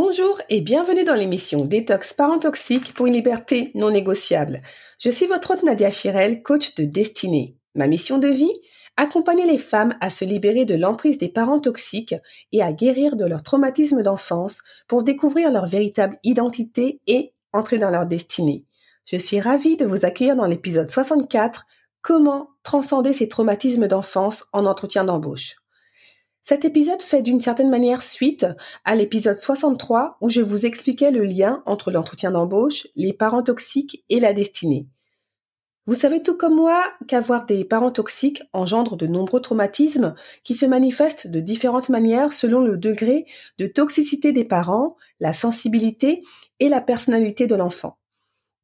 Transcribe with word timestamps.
Bonjour 0.00 0.40
et 0.48 0.60
bienvenue 0.60 1.02
dans 1.02 1.16
l'émission 1.16 1.64
Détox 1.64 2.12
Parents 2.12 2.38
Toxiques 2.38 2.94
pour 2.94 3.06
une 3.06 3.14
liberté 3.14 3.72
non 3.74 3.90
négociable. 3.90 4.60
Je 5.00 5.10
suis 5.10 5.26
votre 5.26 5.50
hôte 5.50 5.64
Nadia 5.64 5.90
Chirel, 5.90 6.44
coach 6.44 6.76
de 6.76 6.84
destinée. 6.84 7.56
Ma 7.74 7.88
mission 7.88 8.18
de 8.18 8.28
vie 8.28 8.52
Accompagner 8.96 9.44
les 9.44 9.58
femmes 9.58 9.96
à 10.00 10.10
se 10.10 10.24
libérer 10.24 10.64
de 10.66 10.76
l'emprise 10.76 11.18
des 11.18 11.28
parents 11.28 11.58
toxiques 11.58 12.14
et 12.52 12.62
à 12.62 12.72
guérir 12.72 13.16
de 13.16 13.26
leur 13.26 13.42
traumatisme 13.42 14.04
d'enfance 14.04 14.60
pour 14.86 15.02
découvrir 15.02 15.50
leur 15.50 15.66
véritable 15.66 16.14
identité 16.22 17.00
et 17.08 17.32
entrer 17.52 17.78
dans 17.78 17.90
leur 17.90 18.06
destinée. 18.06 18.66
Je 19.04 19.16
suis 19.16 19.40
ravie 19.40 19.76
de 19.76 19.84
vous 19.84 20.04
accueillir 20.04 20.36
dans 20.36 20.46
l'épisode 20.46 20.92
64 20.92 21.66
Comment 22.02 22.50
transcender 22.62 23.12
ces 23.12 23.28
traumatismes 23.28 23.88
d'enfance 23.88 24.44
en 24.52 24.64
entretien 24.64 25.02
d'embauche. 25.02 25.56
Cet 26.48 26.64
épisode 26.64 27.02
fait 27.02 27.20
d'une 27.20 27.42
certaine 27.42 27.68
manière 27.68 28.00
suite 28.00 28.46
à 28.86 28.96
l'épisode 28.96 29.38
63 29.38 30.16
où 30.22 30.30
je 30.30 30.40
vous 30.40 30.64
expliquais 30.64 31.10
le 31.10 31.22
lien 31.24 31.62
entre 31.66 31.90
l'entretien 31.90 32.30
d'embauche, 32.30 32.86
les 32.96 33.12
parents 33.12 33.42
toxiques 33.42 34.02
et 34.08 34.18
la 34.18 34.32
destinée. 34.32 34.88
Vous 35.84 35.94
savez 35.94 36.22
tout 36.22 36.38
comme 36.38 36.54
moi 36.54 36.82
qu'avoir 37.06 37.44
des 37.44 37.66
parents 37.66 37.90
toxiques 37.90 38.42
engendre 38.54 38.96
de 38.96 39.06
nombreux 39.06 39.42
traumatismes 39.42 40.14
qui 40.42 40.54
se 40.54 40.64
manifestent 40.64 41.26
de 41.26 41.40
différentes 41.40 41.90
manières 41.90 42.32
selon 42.32 42.62
le 42.62 42.78
degré 42.78 43.26
de 43.58 43.66
toxicité 43.66 44.32
des 44.32 44.46
parents, 44.46 44.96
la 45.20 45.34
sensibilité 45.34 46.22
et 46.60 46.70
la 46.70 46.80
personnalité 46.80 47.46
de 47.46 47.56
l'enfant. 47.56 47.98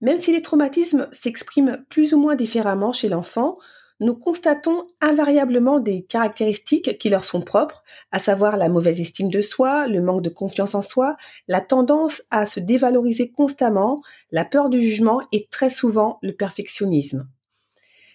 Même 0.00 0.16
si 0.16 0.32
les 0.32 0.40
traumatismes 0.40 1.06
s'expriment 1.12 1.84
plus 1.90 2.14
ou 2.14 2.18
moins 2.18 2.34
différemment 2.34 2.92
chez 2.92 3.10
l'enfant, 3.10 3.58
nous 4.00 4.14
constatons 4.14 4.86
invariablement 5.00 5.78
des 5.78 6.02
caractéristiques 6.02 6.98
qui 6.98 7.10
leur 7.10 7.24
sont 7.24 7.42
propres, 7.42 7.84
à 8.10 8.18
savoir 8.18 8.56
la 8.56 8.68
mauvaise 8.68 9.00
estime 9.00 9.30
de 9.30 9.40
soi, 9.40 9.86
le 9.86 10.00
manque 10.00 10.22
de 10.22 10.30
confiance 10.30 10.74
en 10.74 10.82
soi, 10.82 11.16
la 11.46 11.60
tendance 11.60 12.22
à 12.30 12.46
se 12.46 12.60
dévaloriser 12.60 13.30
constamment, 13.30 14.02
la 14.32 14.44
peur 14.44 14.68
du 14.68 14.80
jugement 14.80 15.22
et 15.32 15.46
très 15.50 15.70
souvent 15.70 16.18
le 16.22 16.32
perfectionnisme. 16.32 17.28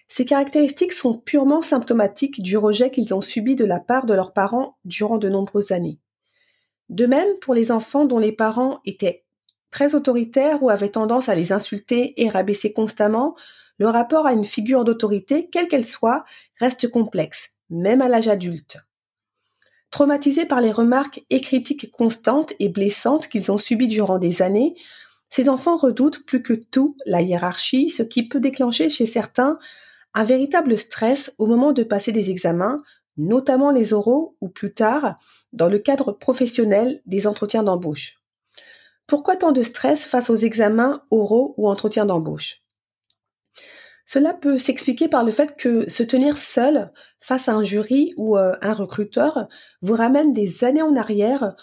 Ces 0.09 0.25
caractéristiques 0.25 0.91
sont 0.91 1.13
purement 1.13 1.61
symptomatiques 1.61 2.41
du 2.41 2.57
rejet 2.57 2.89
qu'ils 2.89 3.13
ont 3.13 3.21
subi 3.21 3.55
de 3.55 3.65
la 3.65 3.79
part 3.79 4.05
de 4.05 4.13
leurs 4.13 4.33
parents 4.33 4.77
durant 4.83 5.19
de 5.19 5.29
nombreuses 5.29 5.71
années. 5.71 5.99
De 6.89 7.05
même, 7.05 7.27
pour 7.41 7.53
les 7.53 7.71
enfants 7.71 8.05
dont 8.05 8.17
les 8.17 8.31
parents 8.31 8.79
étaient 8.85 9.23
très 9.69 9.93
autoritaires 9.93 10.63
ou 10.63 10.71
avaient 10.71 10.89
tendance 10.89 11.29
à 11.29 11.35
les 11.35 11.51
insulter 11.51 12.19
et 12.21 12.27
rabaisser 12.27 12.73
constamment, 12.73 13.35
le 13.79 13.87
rapport 13.87 14.27
à 14.27 14.33
une 14.33 14.45
figure 14.45 14.83
d'autorité, 14.83 15.49
quelle 15.49 15.67
qu'elle 15.67 15.85
soit, 15.85 16.25
reste 16.59 16.89
complexe, 16.89 17.51
même 17.69 18.01
à 18.01 18.09
l'âge 18.09 18.27
adulte. 18.27 18.77
Traumatisés 19.89 20.45
par 20.45 20.61
les 20.61 20.71
remarques 20.71 21.23
et 21.29 21.41
critiques 21.41 21.91
constantes 21.91 22.53
et 22.59 22.69
blessantes 22.69 23.27
qu'ils 23.27 23.51
ont 23.51 23.57
subies 23.57 23.87
durant 23.87 24.19
des 24.19 24.41
années, 24.41 24.75
ces 25.31 25.49
enfants 25.49 25.77
redoutent 25.77 26.25
plus 26.25 26.43
que 26.43 26.53
tout 26.53 26.95
la 27.05 27.21
hiérarchie, 27.21 27.89
ce 27.89 28.03
qui 28.03 28.27
peut 28.27 28.39
déclencher 28.39 28.89
chez 28.89 29.05
certains 29.05 29.57
un 30.13 30.23
véritable 30.23 30.77
stress 30.77 31.33
au 31.37 31.45
moment 31.45 31.71
de 31.71 31.83
passer 31.83 32.11
des 32.11 32.29
examens, 32.29 32.81
notamment 33.17 33.71
les 33.71 33.93
oraux 33.93 34.35
ou 34.41 34.49
plus 34.49 34.73
tard, 34.73 35.15
dans 35.53 35.69
le 35.69 35.79
cadre 35.79 36.11
professionnel 36.11 37.01
des 37.05 37.27
entretiens 37.27 37.63
d'embauche. 37.63 38.17
Pourquoi 39.07 39.35
tant 39.35 39.51
de 39.51 39.63
stress 39.63 40.03
face 40.05 40.29
aux 40.29 40.35
examens 40.35 41.03
oraux 41.11 41.53
ou 41.57 41.67
entretiens 41.67 42.05
d'embauche? 42.05 42.61
Cela 44.11 44.33
peut 44.33 44.57
s'expliquer 44.57 45.07
par 45.07 45.23
le 45.23 45.31
fait 45.31 45.55
que 45.55 45.87
se 45.87 46.01
tenir 46.01 46.39
seul 46.39 46.91
face 47.19 47.47
à 47.47 47.53
un 47.53 47.63
jury 47.63 48.15
ou 48.17 48.39
euh, 48.39 48.55
un 48.63 48.73
recruteur 48.73 49.47
vous 49.83 49.93
ramène 49.93 50.33
des 50.33 50.63
années 50.63 50.81
en 50.81 50.95
arrière 50.95 51.53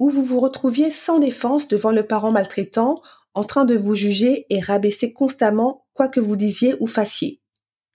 où 0.00 0.10
vous 0.10 0.24
vous 0.24 0.40
retrouviez 0.40 0.90
sans 0.90 1.20
défense 1.20 1.68
devant 1.68 1.92
le 1.92 2.04
parent 2.04 2.32
maltraitant 2.32 3.00
en 3.34 3.44
train 3.44 3.64
de 3.64 3.76
vous 3.76 3.94
juger 3.94 4.46
et 4.50 4.58
rabaisser 4.58 5.12
constamment 5.12 5.86
quoi 5.94 6.08
que 6.08 6.18
vous 6.18 6.34
disiez 6.34 6.74
ou 6.80 6.88
fassiez. 6.88 7.40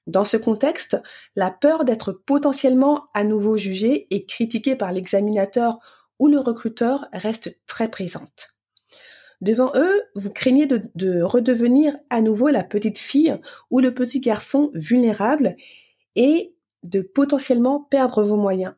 Dans 0.06 0.24
ce 0.24 0.38
contexte, 0.38 0.98
la 1.36 1.52
peur 1.52 1.84
d'être 1.84 2.14
potentiellement 2.14 3.08
à 3.14 3.26
nouveau 3.26 3.58
jugé 3.58 4.08
et 4.10 4.26
critiqué 4.26 4.78
par 4.78 4.94
l'examinateur 4.94 5.80
ou 6.18 6.30
le 6.30 6.40
recruteur 6.40 7.10
reste 7.12 7.60
très 7.68 7.90
présente. 7.90 8.57
Devant 9.42 9.72
eux, 9.76 10.04
vous 10.16 10.32
craignez 10.32 10.66
de, 10.66 11.22
redevenir 11.22 11.96
à 12.10 12.22
nouveau 12.22 12.48
la 12.48 12.64
petite 12.64 12.98
fille 12.98 13.40
ou 13.70 13.80
le 13.80 13.94
petit 13.94 14.20
garçon 14.20 14.72
vulnérable 14.74 15.56
et 16.16 16.56
de 16.84 17.02
potentiellement 17.02 17.80
perdre 17.80 18.24
vos 18.24 18.38
moyens. 18.38 18.74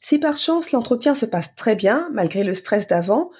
Si 0.00 0.18
par 0.18 0.36
chance 0.36 0.72
l'entretien 0.72 1.14
se 1.14 1.24
passe 1.24 1.54
très 1.54 1.74
bien, 1.74 2.10
malgré 2.12 2.44
le 2.44 2.54
stress 2.54 2.86
d'avant, 2.86 3.30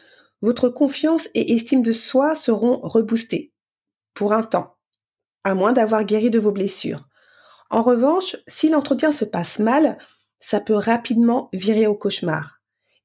votre 0.41 0.69
confiance 0.69 1.29
et 1.35 1.55
estime 1.55 1.83
de 1.83 1.93
soi 1.93 2.35
seront 2.35 2.81
reboostées. 2.83 3.53
Pour 4.15 4.33
un 4.33 4.43
temps. 4.43 4.77
À 5.45 5.55
moins 5.55 5.73
d'avoir 5.73 6.05
guéri 6.05 6.31
de 6.31 6.39
vos 6.39 6.53
blessures. 6.53 7.09
En 7.71 7.83
revanche, 7.83 8.37
si 8.47 8.69
l'entretien 8.69 9.13
se 9.13 9.25
passe 9.25 9.59
mal, 9.59 9.99
ça 10.41 10.61
peut 10.61 10.75
rapidement 10.75 11.49
virer 11.53 11.87
au 11.87 11.97
cauchemar 11.97 12.62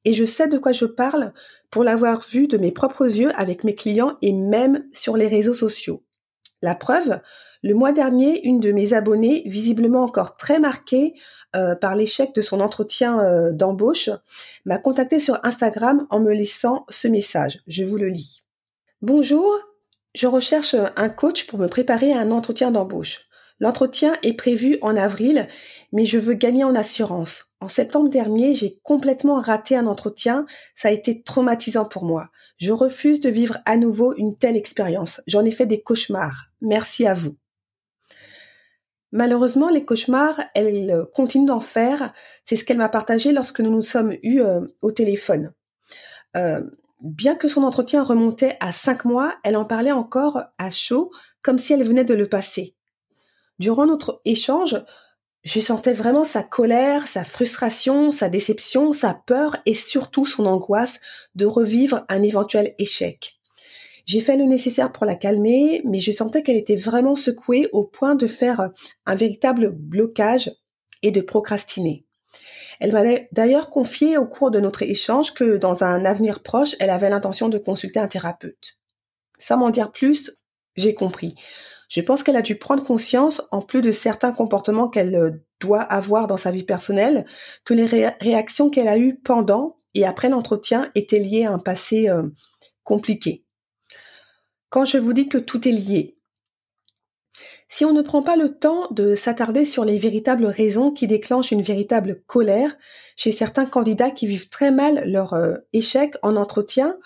et 0.07 0.13
je 0.13 0.23
sais 0.23 0.47
de 0.47 0.57
quoi 0.57 0.71
je 0.71 0.85
parle 0.85 1.33
pour 1.69 1.83
l'avoir 1.83 2.25
vu 2.25 2.47
de 2.47 2.57
mes 2.57 2.71
propres 2.71 3.05
yeux 3.05 3.29
avec 3.35 3.65
mes 3.65 3.75
clients 3.75 4.17
et 4.21 4.31
même 4.31 4.85
sur 4.93 5.17
les 5.17 5.27
réseaux 5.27 5.53
sociaux. 5.53 6.01
La 6.61 6.75
preuve, 6.75 7.19
le 7.61 7.73
mois 7.73 7.91
dernier, 7.91 8.41
une 8.47 8.61
de 8.61 8.71
mes 8.71 8.93
abonnées, 8.93 9.43
visiblement 9.47 10.03
encore 10.03 10.37
très 10.37 10.59
marquée 10.59 11.13
euh, 11.57 11.75
par 11.75 11.97
l'échec 11.97 12.33
de 12.33 12.41
son 12.41 12.61
entretien 12.61 13.19
euh, 13.19 13.51
d'embauche, 13.51 14.09
m'a 14.63 14.77
contacté 14.77 15.19
sur 15.19 15.41
Instagram 15.43 16.07
en 16.09 16.21
me 16.21 16.31
laissant 16.31 16.85
ce 16.87 17.09
message. 17.09 17.59
Je 17.67 17.83
vous 17.83 17.97
le 17.97 18.07
lis. 18.07 18.43
Bonjour, 19.01 19.59
je 20.15 20.27
recherche 20.27 20.77
un 20.95 21.09
coach 21.09 21.47
pour 21.47 21.59
me 21.59 21.67
préparer 21.67 22.13
à 22.13 22.21
un 22.21 22.31
entretien 22.31 22.71
d'embauche. 22.71 23.27
L'entretien 23.59 24.15
est 24.23 24.37
prévu 24.37 24.77
en 24.81 24.95
avril, 24.95 25.49
mais 25.91 26.05
je 26.05 26.17
veux 26.17 26.35
gagner 26.35 26.63
en 26.63 26.75
assurance. 26.75 27.46
En 27.59 27.69
septembre 27.69 28.09
dernier, 28.09 28.53
j'ai 28.53 28.79
complètement 28.83 29.39
raté 29.39 29.75
un 29.75 29.87
entretien. 29.87 30.45
Ça 30.75 30.89
a 30.89 30.91
été 30.91 31.23
traumatisant 31.23 31.85
pour 31.85 32.03
moi. 32.03 32.29
Je 32.57 32.71
refuse 32.71 33.19
de 33.19 33.29
vivre 33.29 33.57
à 33.65 33.77
nouveau 33.77 34.13
une 34.15 34.37
telle 34.37 34.55
expérience. 34.55 35.21
J'en 35.25 35.43
ai 35.43 35.51
fait 35.51 35.65
des 35.65 35.81
cauchemars. 35.81 36.49
Merci 36.61 37.07
à 37.07 37.15
vous. 37.15 37.35
Malheureusement, 39.11 39.69
les 39.69 39.85
cauchemars, 39.85 40.39
elle 40.53 41.05
continue 41.15 41.47
d'en 41.47 41.59
faire. 41.59 42.13
C'est 42.45 42.57
ce 42.57 42.65
qu'elle 42.65 42.77
m'a 42.77 42.89
partagé 42.89 43.31
lorsque 43.31 43.61
nous 43.61 43.71
nous 43.71 43.81
sommes 43.81 44.13
eus 44.21 44.41
euh, 44.41 44.61
au 44.81 44.91
téléphone. 44.91 45.53
Euh, 46.35 46.61
bien 47.01 47.35
que 47.35 47.47
son 47.47 47.63
entretien 47.63 48.03
remontait 48.03 48.57
à 48.59 48.73
cinq 48.73 49.05
mois, 49.05 49.35
elle 49.43 49.57
en 49.57 49.65
parlait 49.65 49.91
encore 49.91 50.43
à 50.59 50.71
chaud, 50.71 51.11
comme 51.41 51.57
si 51.57 51.73
elle 51.73 51.83
venait 51.83 52.03
de 52.03 52.13
le 52.13 52.27
passer. 52.27 52.75
Durant 53.59 53.85
notre 53.85 54.21
échange, 54.25 54.75
je 55.43 55.59
sentais 55.59 55.93
vraiment 55.93 56.25
sa 56.25 56.43
colère, 56.43 57.07
sa 57.07 57.23
frustration, 57.23 58.11
sa 58.11 58.29
déception, 58.29 58.91
sa 58.91 59.13
peur 59.13 59.57
et 59.65 59.75
surtout 59.75 60.25
son 60.25 60.45
angoisse 60.45 60.99
de 61.35 61.45
revivre 61.45 62.03
un 62.09 62.21
éventuel 62.21 62.73
échec. 62.79 63.39
J'ai 64.05 64.21
fait 64.21 64.37
le 64.37 64.45
nécessaire 64.45 64.91
pour 64.91 65.05
la 65.05 65.15
calmer, 65.15 65.81
mais 65.85 65.99
je 65.99 66.11
sentais 66.11 66.41
qu'elle 66.41 66.55
était 66.55 66.77
vraiment 66.77 67.15
secouée 67.15 67.67
au 67.73 67.83
point 67.83 68.15
de 68.15 68.27
faire 68.27 68.69
un 69.05 69.15
véritable 69.15 69.69
blocage 69.71 70.51
et 71.01 71.11
de 71.11 71.21
procrastiner. 71.21 72.05
Elle 72.79 72.93
m'a 72.93 73.03
d'ailleurs 73.31 73.69
confié 73.69 74.17
au 74.17 74.25
cours 74.25 74.51
de 74.51 74.59
notre 74.59 74.83
échange 74.83 75.33
que 75.33 75.57
dans 75.57 75.83
un 75.83 76.05
avenir 76.05 76.41
proche, 76.41 76.75
elle 76.79 76.89
avait 76.89 77.09
l'intention 77.09 77.49
de 77.49 77.57
consulter 77.57 77.99
un 77.99 78.07
thérapeute. 78.07 78.77
Sans 79.39 79.57
m'en 79.57 79.69
dire 79.69 79.91
plus, 79.91 80.31
J'ai 80.75 80.93
compris. 80.93 81.33
Je 81.87 82.01
pense 82.01 82.23
qu'elle 82.23 82.35
a 82.35 82.41
dû 82.41 82.57
prendre 82.57 82.83
conscience, 82.83 83.41
en 83.51 83.61
plus 83.61 83.81
de 83.81 83.91
certains 83.91 84.31
comportements 84.31 84.89
qu'elle 84.89 85.15
euh, 85.15 85.31
doit 85.59 85.81
avoir 85.81 86.27
dans 86.27 86.37
sa 86.37 86.51
vie 86.51 86.63
personnelle, 86.63 87.25
que 87.65 87.73
les 87.73 87.85
réactions 87.85 88.69
qu'elle 88.69 88.87
a 88.87 88.97
eues 88.97 89.19
pendant 89.23 89.77
et 89.93 90.05
après 90.05 90.29
l'entretien 90.29 90.91
étaient 90.95 91.19
liées 91.19 91.45
à 91.45 91.53
un 91.53 91.59
passé 91.59 92.09
euh, 92.09 92.29
compliqué. 92.83 93.45
Quand 94.69 94.85
je 94.85 94.97
vous 94.97 95.13
dis 95.13 95.29
que 95.29 95.37
tout 95.37 95.67
est 95.67 95.71
lié, 95.71 96.17
si 97.69 97.83
on 97.83 97.93
ne 97.93 98.01
prend 98.01 98.23
pas 98.23 98.35
le 98.35 98.57
temps 98.57 98.87
de 98.91 99.15
s'attarder 99.15 99.65
sur 99.65 99.83
les 99.83 99.97
véritables 99.97 100.45
raisons 100.45 100.91
qui 100.91 101.07
déclenchent 101.07 101.51
une 101.51 101.61
véritable 101.61 102.21
colère 102.25 102.77
chez 103.17 103.31
certains 103.31 103.65
candidats 103.65 104.11
qui 104.11 104.27
vivent 104.27 104.49
très 104.49 104.71
mal 104.71 105.03
leur 105.05 105.33
euh, 105.33 105.55
échec 105.73 106.15
en 106.21 106.35
entretien, 106.35 106.97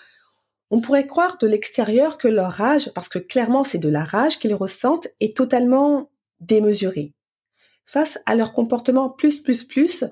on 0.72 0.80
pourrait 0.80 1.06
croire 1.06 1.36
de 1.36 1.46
l'extérieur 1.46 2.16
que 2.16 2.28
leur 2.28 2.50
rage, 2.50 2.90
parce 2.94 3.10
que 3.10 3.18
clairement 3.18 3.62
c'est 3.62 3.78
de 3.78 3.90
la 3.90 4.04
rage 4.04 4.38
qu'ils 4.38 4.54
ressentent, 4.54 5.06
est 5.20 5.36
totalement 5.36 6.10
démesurée. 6.40 7.12
Face 7.84 8.18
à 8.24 8.34
leur 8.34 8.54
comportement 8.54 9.10
plus 9.10 9.40
plus 9.40 9.64
plus, 9.64 10.02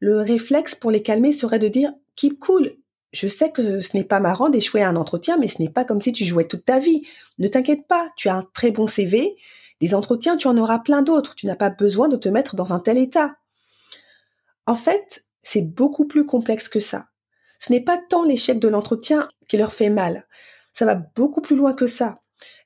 le 0.00 0.18
réflexe 0.18 0.74
pour 0.74 0.90
les 0.90 1.02
calmer 1.02 1.32
serait 1.32 1.58
de 1.58 1.68
dire 1.68 1.92
keep 2.16 2.40
cool. 2.40 2.78
Je 3.12 3.28
sais 3.28 3.50
que 3.50 3.82
ce 3.82 3.94
n'est 3.94 4.04
pas 4.04 4.18
marrant 4.20 4.48
d'échouer 4.48 4.82
à 4.82 4.88
un 4.88 4.96
entretien, 4.96 5.36
mais 5.36 5.48
ce 5.48 5.60
n'est 5.60 5.68
pas 5.68 5.84
comme 5.84 6.00
si 6.00 6.12
tu 6.12 6.24
jouais 6.24 6.48
toute 6.48 6.64
ta 6.64 6.78
vie. 6.78 7.06
Ne 7.38 7.48
t'inquiète 7.48 7.86
pas, 7.86 8.10
tu 8.16 8.30
as 8.30 8.36
un 8.36 8.48
très 8.54 8.70
bon 8.70 8.86
CV. 8.86 9.36
Des 9.82 9.94
entretiens, 9.94 10.38
tu 10.38 10.48
en 10.48 10.56
auras 10.56 10.78
plein 10.78 11.02
d'autres. 11.02 11.34
Tu 11.34 11.46
n'as 11.46 11.56
pas 11.56 11.70
besoin 11.70 12.08
de 12.08 12.16
te 12.16 12.30
mettre 12.30 12.56
dans 12.56 12.72
un 12.72 12.80
tel 12.80 12.96
état. 12.96 13.36
En 14.66 14.74
fait, 14.74 15.24
c'est 15.42 15.62
beaucoup 15.62 16.06
plus 16.06 16.24
complexe 16.24 16.70
que 16.70 16.80
ça. 16.80 17.06
Ce 17.58 17.72
n'est 17.72 17.82
pas 17.82 17.98
tant 18.08 18.22
l'échec 18.22 18.58
de 18.58 18.68
l'entretien 18.68 19.28
qui 19.48 19.56
leur 19.56 19.72
fait 19.72 19.90
mal. 19.90 20.26
Ça 20.72 20.84
va 20.84 20.94
beaucoup 20.94 21.40
plus 21.40 21.56
loin 21.56 21.74
que 21.74 21.86
ça. 21.86 22.16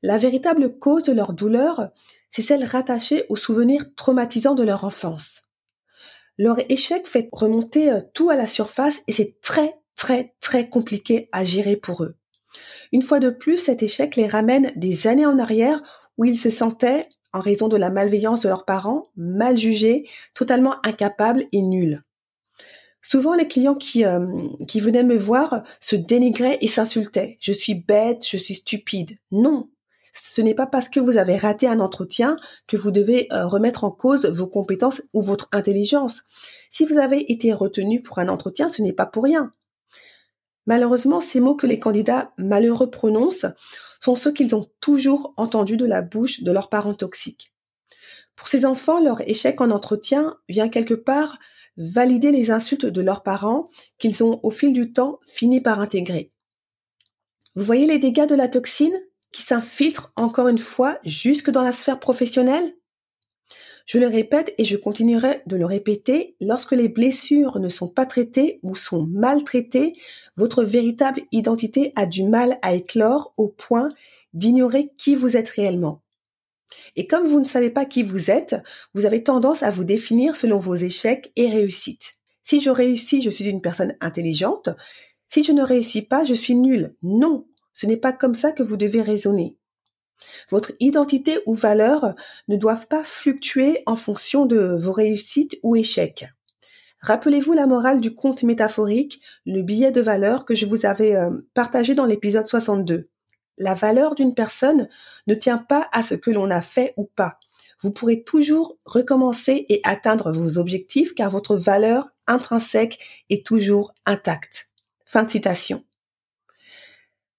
La 0.02 0.18
véritable 0.18 0.78
cause 0.78 1.04
de 1.04 1.12
leur 1.12 1.32
douleur, 1.32 1.90
c'est 2.30 2.42
celle 2.42 2.64
rattachée 2.64 3.24
aux 3.28 3.36
souvenirs 3.36 3.84
traumatisants 3.96 4.54
de 4.54 4.62
leur 4.62 4.84
enfance. 4.84 5.42
Leur 6.38 6.58
échec 6.70 7.06
fait 7.06 7.28
remonter 7.32 7.90
euh, 7.90 8.00
tout 8.14 8.30
à 8.30 8.36
la 8.36 8.46
surface 8.46 9.00
et 9.06 9.12
c'est 9.12 9.40
très 9.42 9.74
très 9.94 10.34
très 10.40 10.70
compliqué 10.70 11.28
à 11.32 11.44
gérer 11.44 11.76
pour 11.76 12.02
eux. 12.02 12.16
Une 12.92 13.02
fois 13.02 13.20
de 13.20 13.28
plus, 13.28 13.58
cet 13.58 13.82
échec 13.82 14.16
les 14.16 14.26
ramène 14.26 14.72
des 14.74 15.06
années 15.06 15.26
en 15.26 15.38
arrière 15.38 15.82
où 16.16 16.24
ils 16.24 16.38
se 16.38 16.48
sentaient, 16.48 17.08
en 17.32 17.40
raison 17.40 17.68
de 17.68 17.76
la 17.76 17.90
malveillance 17.90 18.40
de 18.40 18.48
leurs 18.48 18.64
parents, 18.64 19.08
mal 19.16 19.58
jugés, 19.58 20.08
totalement 20.34 20.76
incapables 20.84 21.44
et 21.52 21.60
nuls. 21.62 22.02
Souvent, 23.02 23.34
les 23.34 23.48
clients 23.48 23.74
qui, 23.74 24.04
euh, 24.04 24.26
qui 24.68 24.80
venaient 24.80 25.02
me 25.02 25.16
voir 25.16 25.62
se 25.80 25.96
dénigraient 25.96 26.58
et 26.60 26.68
s'insultaient. 26.68 27.38
Je 27.40 27.52
suis 27.52 27.74
bête, 27.74 28.26
je 28.26 28.36
suis 28.36 28.54
stupide. 28.54 29.18
Non, 29.30 29.68
ce 30.12 30.42
n'est 30.42 30.54
pas 30.54 30.66
parce 30.66 30.88
que 30.88 31.00
vous 31.00 31.16
avez 31.16 31.36
raté 31.36 31.66
un 31.66 31.80
entretien 31.80 32.36
que 32.66 32.76
vous 32.76 32.90
devez 32.90 33.28
euh, 33.32 33.46
remettre 33.46 33.84
en 33.84 33.90
cause 33.90 34.26
vos 34.26 34.46
compétences 34.46 35.02
ou 35.12 35.22
votre 35.22 35.48
intelligence. 35.52 36.22
Si 36.68 36.84
vous 36.84 36.98
avez 36.98 37.32
été 37.32 37.52
retenu 37.52 38.02
pour 38.02 38.18
un 38.18 38.28
entretien, 38.28 38.68
ce 38.68 38.82
n'est 38.82 38.92
pas 38.92 39.06
pour 39.06 39.24
rien. 39.24 39.52
Malheureusement, 40.66 41.20
ces 41.20 41.40
mots 41.40 41.56
que 41.56 41.66
les 41.66 41.78
candidats 41.78 42.32
malheureux 42.38 42.90
prononcent 42.90 43.46
sont 43.98 44.14
ceux 44.14 44.32
qu'ils 44.32 44.54
ont 44.54 44.68
toujours 44.80 45.32
entendus 45.36 45.76
de 45.76 45.86
la 45.86 46.02
bouche 46.02 46.42
de 46.42 46.52
leurs 46.52 46.68
parents 46.68 46.94
toxiques. 46.94 47.52
Pour 48.36 48.48
ces 48.48 48.64
enfants, 48.64 49.02
leur 49.02 49.20
échec 49.28 49.60
en 49.60 49.70
entretien 49.70 50.36
vient 50.48 50.68
quelque 50.68 50.94
part 50.94 51.38
valider 51.80 52.30
les 52.30 52.50
insultes 52.50 52.84
de 52.84 53.00
leurs 53.00 53.22
parents 53.22 53.70
qu'ils 53.98 54.22
ont 54.22 54.38
au 54.42 54.50
fil 54.50 54.74
du 54.74 54.92
temps 54.92 55.18
fini 55.26 55.62
par 55.62 55.80
intégrer. 55.80 56.30
Vous 57.56 57.64
voyez 57.64 57.86
les 57.86 57.98
dégâts 57.98 58.28
de 58.28 58.34
la 58.34 58.48
toxine 58.48 59.00
qui 59.32 59.42
s'infiltre 59.42 60.12
encore 60.14 60.48
une 60.48 60.58
fois 60.58 60.98
jusque 61.04 61.50
dans 61.50 61.62
la 61.62 61.72
sphère 61.72 61.98
professionnelle? 61.98 62.76
Je 63.86 63.98
le 63.98 64.06
répète 64.06 64.52
et 64.58 64.64
je 64.64 64.76
continuerai 64.76 65.42
de 65.46 65.56
le 65.56 65.64
répéter, 65.64 66.36
lorsque 66.40 66.72
les 66.72 66.88
blessures 66.88 67.58
ne 67.58 67.68
sont 67.68 67.88
pas 67.88 68.06
traitées 68.06 68.60
ou 68.62 68.76
sont 68.76 69.06
maltraitées, 69.06 69.94
votre 70.36 70.62
véritable 70.62 71.22
identité 71.32 71.92
a 71.96 72.04
du 72.04 72.24
mal 72.24 72.58
à 72.62 72.74
éclore 72.74 73.32
au 73.38 73.48
point 73.48 73.88
d'ignorer 74.34 74.92
qui 74.98 75.16
vous 75.16 75.36
êtes 75.36 75.48
réellement. 75.48 76.02
Et 76.96 77.06
comme 77.06 77.26
vous 77.26 77.40
ne 77.40 77.44
savez 77.44 77.70
pas 77.70 77.84
qui 77.84 78.02
vous 78.02 78.30
êtes, 78.30 78.56
vous 78.94 79.06
avez 79.06 79.22
tendance 79.22 79.62
à 79.62 79.70
vous 79.70 79.84
définir 79.84 80.36
selon 80.36 80.58
vos 80.58 80.76
échecs 80.76 81.32
et 81.36 81.48
réussites. 81.48 82.14
Si 82.44 82.60
je 82.60 82.70
réussis, 82.70 83.22
je 83.22 83.30
suis 83.30 83.48
une 83.48 83.62
personne 83.62 83.96
intelligente. 84.00 84.70
Si 85.28 85.44
je 85.44 85.52
ne 85.52 85.62
réussis 85.62 86.02
pas, 86.02 86.24
je 86.24 86.34
suis 86.34 86.54
nulle. 86.54 86.94
Non, 87.02 87.46
ce 87.72 87.86
n'est 87.86 87.96
pas 87.96 88.12
comme 88.12 88.34
ça 88.34 88.52
que 88.52 88.62
vous 88.62 88.76
devez 88.76 89.02
raisonner. 89.02 89.56
Votre 90.50 90.72
identité 90.80 91.38
ou 91.46 91.54
valeur 91.54 92.14
ne 92.48 92.56
doivent 92.56 92.88
pas 92.88 93.04
fluctuer 93.04 93.82
en 93.86 93.96
fonction 93.96 94.46
de 94.46 94.58
vos 94.58 94.92
réussites 94.92 95.58
ou 95.62 95.76
échecs. 95.76 96.26
Rappelez-vous 97.00 97.54
la 97.54 97.66
morale 97.66 98.00
du 98.00 98.14
conte 98.14 98.42
métaphorique, 98.42 99.22
le 99.46 99.62
billet 99.62 99.90
de 99.90 100.02
valeur 100.02 100.44
que 100.44 100.54
je 100.54 100.66
vous 100.66 100.84
avais 100.84 101.16
euh, 101.16 101.30
partagé 101.54 101.94
dans 101.94 102.04
l'épisode 102.04 102.46
62 102.46 103.09
la 103.60 103.74
valeur 103.74 104.16
d'une 104.16 104.34
personne 104.34 104.88
ne 105.28 105.34
tient 105.34 105.58
pas 105.58 105.88
à 105.92 106.02
ce 106.02 106.14
que 106.14 106.32
l'on 106.32 106.50
a 106.50 106.62
fait 106.62 106.94
ou 106.96 107.04
pas. 107.04 107.38
Vous 107.82 107.92
pourrez 107.92 108.24
toujours 108.24 108.76
recommencer 108.84 109.66
et 109.68 109.80
atteindre 109.84 110.32
vos 110.32 110.58
objectifs 110.58 111.14
car 111.14 111.30
votre 111.30 111.56
valeur 111.56 112.08
intrinsèque 112.26 112.98
est 113.28 113.46
toujours 113.46 113.94
intacte. 114.06 114.70
Fin 115.04 115.22
de 115.22 115.30
citation. 115.30 115.84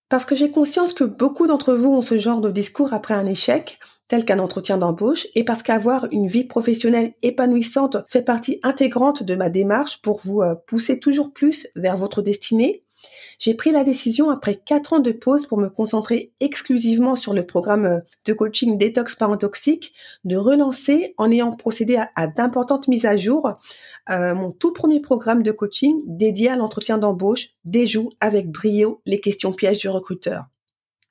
Parce 0.10 0.26
que 0.26 0.36
j'ai 0.36 0.52
conscience 0.52 0.94
que 0.94 1.06
beaucoup 1.06 1.48
d'entre 1.48 1.74
vous 1.74 1.90
ont 1.90 2.02
ce 2.02 2.20
genre 2.20 2.42
de 2.42 2.52
discours 2.52 2.94
après 2.94 3.14
un 3.14 3.26
échec, 3.26 3.80
tel 4.08 4.26
qu'un 4.26 4.40
entretien 4.40 4.78
d'embauche, 4.78 5.26
et 5.36 5.46
parce 5.46 5.64
qu'avoir 5.64 6.08
une 6.12 6.28
vie 6.28 6.44
professionnelle 6.44 7.14
épanouissante 7.22 7.98
fait 8.10 8.22
partie 8.22 8.60
intégrante 8.62 9.24
de 9.24 9.36
ma 9.36 9.50
démarche 9.50 10.02
pour 10.02 10.20
vous 10.22 10.42
euh, 10.42 10.56
pousser 10.68 11.00
toujours 11.00 11.32
plus 11.32 11.68
vers 11.76 11.98
votre 11.98 12.22
destinée, 12.22 12.84
j'ai 13.42 13.56
pris 13.56 13.72
la 13.72 13.84
décision 13.84 14.30
après 14.30 14.56
quatre 14.56 14.94
ans 14.94 15.00
de 15.00 15.12
pause 15.12 15.48
pour 15.48 15.58
me 15.58 15.68
concentrer 15.68 16.32
exclusivement 16.40 17.16
sur 17.16 17.34
le 17.34 17.46
programme 17.46 17.86
euh, 17.86 18.00
de 18.26 18.34
coaching 18.34 18.78
détox 18.78 19.16
parent 19.16 19.36
toxique, 19.36 19.94
de 20.24 20.38
relancer 20.38 21.16
en 21.18 21.32
ayant 21.32 21.56
procédé 21.56 22.00
à, 22.16 22.28
d'importantes 22.28 22.88
mises 22.88 23.08
à 23.08 23.18
jour 23.18 23.52
euh, 24.12 24.36
mon 24.36 24.52
tout 24.52 24.74
premier 24.74 25.00
programme 25.00 25.42
de 25.42 25.52
coaching 25.52 26.02
dédié 26.06 26.50
à 26.50 26.56
l'entretien 26.56 27.00
d'embauche, 27.00 27.50
déjoue 27.66 28.12
avec 28.22 28.50
brio 28.52 29.02
les 29.08 29.20
questions 29.20 29.54
pièges 29.54 29.80
du 29.80 29.90
recruteur. 29.90 30.46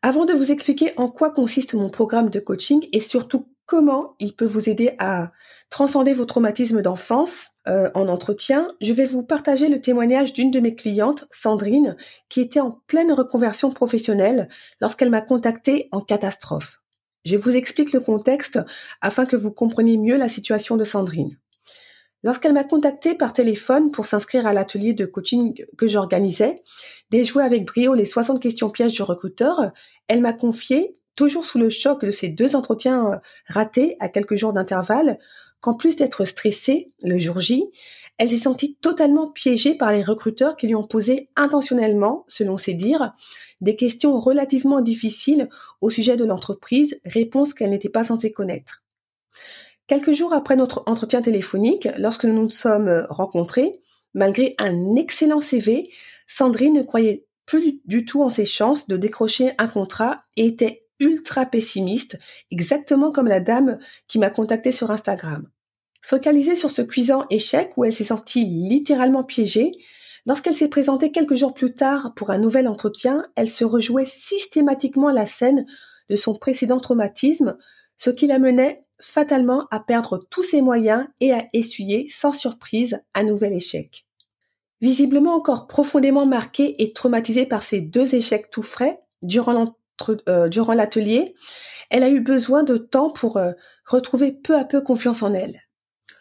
Avant 0.02 0.24
de 0.24 0.32
vous 0.32 0.52
expliquer 0.52 0.92
en 0.96 1.08
quoi 1.08 1.30
consiste 1.30 1.74
mon 1.74 1.90
programme 1.90 2.30
de 2.30 2.38
coaching 2.38 2.86
et 2.92 3.00
surtout 3.00 3.48
comment 3.70 4.16
il 4.18 4.34
peut 4.34 4.46
vous 4.46 4.68
aider 4.68 4.96
à 4.98 5.30
transcender 5.70 6.12
vos 6.12 6.24
traumatismes 6.24 6.82
d'enfance 6.82 7.50
euh, 7.68 7.88
en 7.94 8.08
entretien, 8.08 8.72
je 8.80 8.92
vais 8.92 9.06
vous 9.06 9.22
partager 9.22 9.68
le 9.68 9.80
témoignage 9.80 10.32
d'une 10.32 10.50
de 10.50 10.58
mes 10.58 10.74
clientes, 10.74 11.28
Sandrine, 11.30 11.96
qui 12.28 12.40
était 12.40 12.58
en 12.58 12.82
pleine 12.88 13.12
reconversion 13.12 13.70
professionnelle 13.70 14.48
lorsqu'elle 14.80 15.10
m'a 15.10 15.20
contactée 15.20 15.88
en 15.92 16.00
catastrophe. 16.00 16.82
Je 17.24 17.36
vous 17.36 17.54
explique 17.54 17.92
le 17.92 18.00
contexte 18.00 18.58
afin 19.02 19.24
que 19.24 19.36
vous 19.36 19.52
compreniez 19.52 19.98
mieux 19.98 20.16
la 20.16 20.28
situation 20.28 20.76
de 20.76 20.82
Sandrine. 20.82 21.38
Lorsqu'elle 22.24 22.54
m'a 22.54 22.64
contactée 22.64 23.14
par 23.14 23.32
téléphone 23.32 23.92
pour 23.92 24.04
s'inscrire 24.04 24.48
à 24.48 24.52
l'atelier 24.52 24.94
de 24.94 25.06
coaching 25.06 25.64
que 25.78 25.86
j'organisais, 25.86 26.64
déjouer 27.10 27.44
avec 27.44 27.66
brio 27.66 27.94
les 27.94 28.04
60 28.04 28.42
questions 28.42 28.68
pièges 28.68 28.94
du 28.94 29.02
recruteur, 29.02 29.70
elle 30.08 30.22
m'a 30.22 30.32
confié 30.32 30.96
toujours 31.20 31.44
sous 31.44 31.58
le 31.58 31.68
choc 31.68 32.02
de 32.02 32.10
ces 32.10 32.28
deux 32.28 32.56
entretiens 32.56 33.12
euh, 33.12 33.16
ratés 33.46 33.94
à 34.00 34.08
quelques 34.08 34.36
jours 34.36 34.54
d'intervalle, 34.54 35.18
qu'en 35.60 35.74
plus 35.74 35.94
d'être 35.94 36.24
stressée 36.24 36.94
le 37.02 37.18
jour 37.18 37.40
J, 37.40 37.64
elle 38.16 38.30
s'est 38.30 38.38
sentie 38.38 38.76
totalement 38.80 39.30
piégée 39.30 39.74
par 39.74 39.92
les 39.92 40.02
recruteurs 40.02 40.56
qui 40.56 40.66
lui 40.66 40.74
ont 40.74 40.86
posé 40.86 41.28
intentionnellement, 41.36 42.24
selon 42.28 42.56
ses 42.56 42.72
dires, 42.72 43.12
des 43.60 43.76
questions 43.76 44.18
relativement 44.18 44.80
difficiles 44.80 45.50
au 45.82 45.90
sujet 45.90 46.16
de 46.16 46.24
l'entreprise, 46.24 46.98
réponses 47.04 47.52
qu'elle 47.52 47.70
n'était 47.70 47.90
pas 47.90 48.04
censée 48.04 48.32
connaître. 48.32 48.82
Quelques 49.88 50.14
jours 50.14 50.32
après 50.32 50.56
notre 50.56 50.84
entretien 50.86 51.20
téléphonique, 51.20 51.86
lorsque 51.98 52.24
nous 52.24 52.44
nous 52.44 52.50
sommes 52.50 53.06
rencontrés, 53.10 53.82
malgré 54.14 54.54
un 54.56 54.94
excellent 54.94 55.42
CV, 55.42 55.90
Sandrine 56.26 56.78
ne 56.78 56.82
croyait 56.82 57.26
plus 57.44 57.82
du 57.84 58.06
tout 58.06 58.22
en 58.22 58.30
ses 58.30 58.46
chances 58.46 58.86
de 58.86 58.96
décrocher 58.96 59.50
un 59.58 59.68
contrat 59.68 60.22
et 60.36 60.46
était 60.46 60.79
ultra 61.00 61.46
pessimiste, 61.46 62.18
exactement 62.50 63.10
comme 63.10 63.26
la 63.26 63.40
dame 63.40 63.78
qui 64.06 64.18
m'a 64.18 64.30
contacté 64.30 64.70
sur 64.70 64.90
Instagram. 64.90 65.48
Focalisée 66.02 66.56
sur 66.56 66.70
ce 66.70 66.82
cuisant 66.82 67.26
échec 67.30 67.72
où 67.76 67.84
elle 67.84 67.94
s'est 67.94 68.04
sentie 68.04 68.44
littéralement 68.44 69.24
piégée, 69.24 69.72
lorsqu'elle 70.26 70.54
s'est 70.54 70.68
présentée 70.68 71.12
quelques 71.12 71.34
jours 71.34 71.54
plus 71.54 71.74
tard 71.74 72.12
pour 72.14 72.30
un 72.30 72.38
nouvel 72.38 72.68
entretien, 72.68 73.26
elle 73.36 73.50
se 73.50 73.64
rejouait 73.64 74.06
systématiquement 74.06 75.10
la 75.10 75.26
scène 75.26 75.66
de 76.08 76.16
son 76.16 76.34
précédent 76.34 76.80
traumatisme, 76.80 77.56
ce 77.96 78.10
qui 78.10 78.26
la 78.26 78.38
menait 78.38 78.84
fatalement 79.00 79.66
à 79.70 79.80
perdre 79.80 80.26
tous 80.30 80.42
ses 80.42 80.60
moyens 80.60 81.06
et 81.20 81.32
à 81.32 81.48
essuyer 81.52 82.08
sans 82.10 82.32
surprise 82.32 83.00
un 83.14 83.24
nouvel 83.24 83.52
échec. 83.52 84.06
Visiblement 84.80 85.34
encore 85.34 85.66
profondément 85.66 86.26
marquée 86.26 86.82
et 86.82 86.92
traumatisée 86.92 87.46
par 87.46 87.62
ces 87.62 87.80
deux 87.80 88.14
échecs 88.14 88.50
tout 88.50 88.62
frais, 88.62 89.00
durant 89.22 89.76
euh, 90.28 90.48
durant 90.48 90.72
l'atelier, 90.72 91.34
elle 91.90 92.04
a 92.04 92.08
eu 92.08 92.20
besoin 92.20 92.62
de 92.62 92.76
temps 92.76 93.10
pour 93.10 93.36
euh, 93.36 93.52
retrouver 93.86 94.32
peu 94.32 94.56
à 94.56 94.64
peu 94.64 94.80
confiance 94.80 95.22
en 95.22 95.34
elle. 95.34 95.56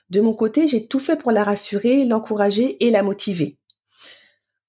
De 0.10 0.22
mon 0.22 0.34
côté, 0.34 0.68
j'ai 0.68 0.88
tout 0.88 1.00
fait 1.00 1.16
pour 1.16 1.32
la 1.32 1.44
rassurer, 1.44 2.06
l'encourager 2.06 2.84
et 2.86 2.90
la 2.90 3.04
motiver. 3.04 3.58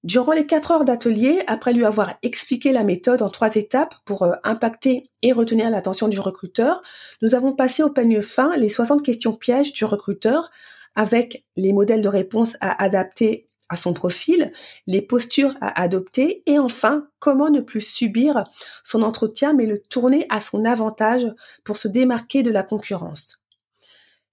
Durant 0.03 0.31
les 0.31 0.47
quatre 0.47 0.71
heures 0.71 0.85
d'atelier, 0.85 1.43
après 1.45 1.73
lui 1.73 1.85
avoir 1.85 2.15
expliqué 2.23 2.71
la 2.71 2.83
méthode 2.83 3.21
en 3.21 3.29
trois 3.29 3.55
étapes 3.55 3.93
pour 4.05 4.23
euh, 4.23 4.33
impacter 4.43 5.11
et 5.21 5.31
retenir 5.31 5.69
l'attention 5.69 6.07
du 6.07 6.19
recruteur, 6.19 6.81
nous 7.21 7.35
avons 7.35 7.53
passé 7.53 7.83
au 7.83 7.89
peigne 7.89 8.21
fin 8.21 8.55
les 8.57 8.69
60 8.69 9.03
questions 9.03 9.33
pièges 9.33 9.73
du 9.73 9.85
recruteur 9.85 10.49
avec 10.95 11.45
les 11.55 11.71
modèles 11.71 12.01
de 12.01 12.07
réponse 12.07 12.57
à 12.61 12.83
adapter 12.83 13.47
à 13.71 13.77
son 13.77 13.93
profil, 13.93 14.51
les 14.85 15.01
postures 15.01 15.55
à 15.61 15.81
adopter 15.81 16.43
et 16.45 16.59
enfin 16.59 17.07
comment 17.19 17.49
ne 17.49 17.61
plus 17.61 17.79
subir 17.79 18.43
son 18.83 19.01
entretien 19.01 19.53
mais 19.53 19.65
le 19.65 19.81
tourner 19.81 20.25
à 20.29 20.41
son 20.41 20.65
avantage 20.65 21.25
pour 21.63 21.77
se 21.77 21.87
démarquer 21.87 22.43
de 22.43 22.51
la 22.51 22.63
concurrence. 22.63 23.39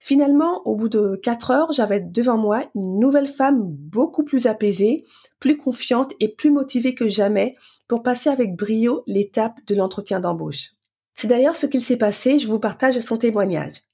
Finalement, 0.00 0.62
au 0.66 0.75
bout 0.75 0.88
de 0.88 1.16
quatre 1.16 1.52
heures, 1.52 1.73
j'avais 1.73 2.00
devant 2.00 2.37
moi 2.37 2.64
une 2.75 2.99
nouvelle 2.99 3.28
femme 3.28 3.62
beaucoup 3.62 4.25
plus 4.25 4.47
apaisée, 4.47 5.04
plus 5.38 5.57
confiante 5.57 6.14
et 6.18 6.35
plus 6.35 6.50
motivée 6.50 6.95
que 6.95 7.09
jamais 7.09 7.57
pour 7.87 8.02
passer 8.02 8.30
avec 8.30 8.57
brio 8.57 9.04
l'étape 9.07 9.59
de 9.66 9.76
l'entretien 9.76 10.18
d'embauche. 10.18 10.73
C'est 11.14 11.28
d'ailleurs 11.28 11.57
ce 11.57 11.66
qu'il 11.66 11.83
s'est 11.83 11.97
passé, 11.97 12.38
je 12.38 12.49
vous 12.49 12.61
partage 12.61 12.99
son 13.00 13.16
témoignage. 13.16 13.85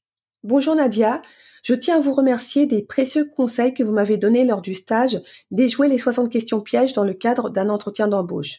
Bonjour 0.42 0.74
Nadia, 0.74 1.20
je 1.64 1.75
tiens 1.75 1.97
à 1.97 2.00
vous 2.00 2.12
remercier 2.12 2.66
des 2.66 2.83
précieux 2.83 3.25
conseils 3.25 3.73
que 3.73 3.83
vous 3.83 3.92
m'avez 3.92 4.18
donnés 4.18 4.44
lors 4.44 4.61
du 4.61 4.75
stage 4.75 5.21
déjouer 5.50 5.88
les 5.88 5.97
60 5.97 6.30
questions 6.30 6.61
pièges 6.61 6.92
dans 6.92 7.04
le 7.04 7.14
cadre 7.14 7.49
d'un 7.49 7.71
entretien 7.71 8.06
d'embauche. 8.06 8.59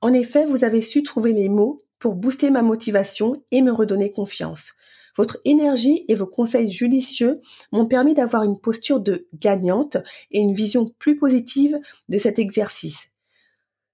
En 0.00 0.12
effet, 0.12 0.46
vous 0.46 0.62
avez 0.62 0.80
su 0.80 1.02
trouver 1.02 1.32
les 1.32 1.48
mots 1.48 1.84
pour 1.98 2.14
booster 2.14 2.50
ma 2.50 2.62
motivation 2.62 3.42
et 3.50 3.60
me 3.60 3.72
redonner 3.72 4.12
confiance. 4.12 4.74
Votre 5.16 5.38
énergie 5.44 6.04
et 6.06 6.14
vos 6.14 6.28
conseils 6.28 6.70
judicieux 6.70 7.40
m'ont 7.72 7.86
permis 7.86 8.14
d'avoir 8.14 8.44
une 8.44 8.60
posture 8.60 9.00
de 9.00 9.26
gagnante 9.34 9.96
et 10.30 10.38
une 10.38 10.54
vision 10.54 10.88
plus 11.00 11.16
positive 11.16 11.76
de 12.08 12.18
cet 12.18 12.38
exercice. 12.38 13.08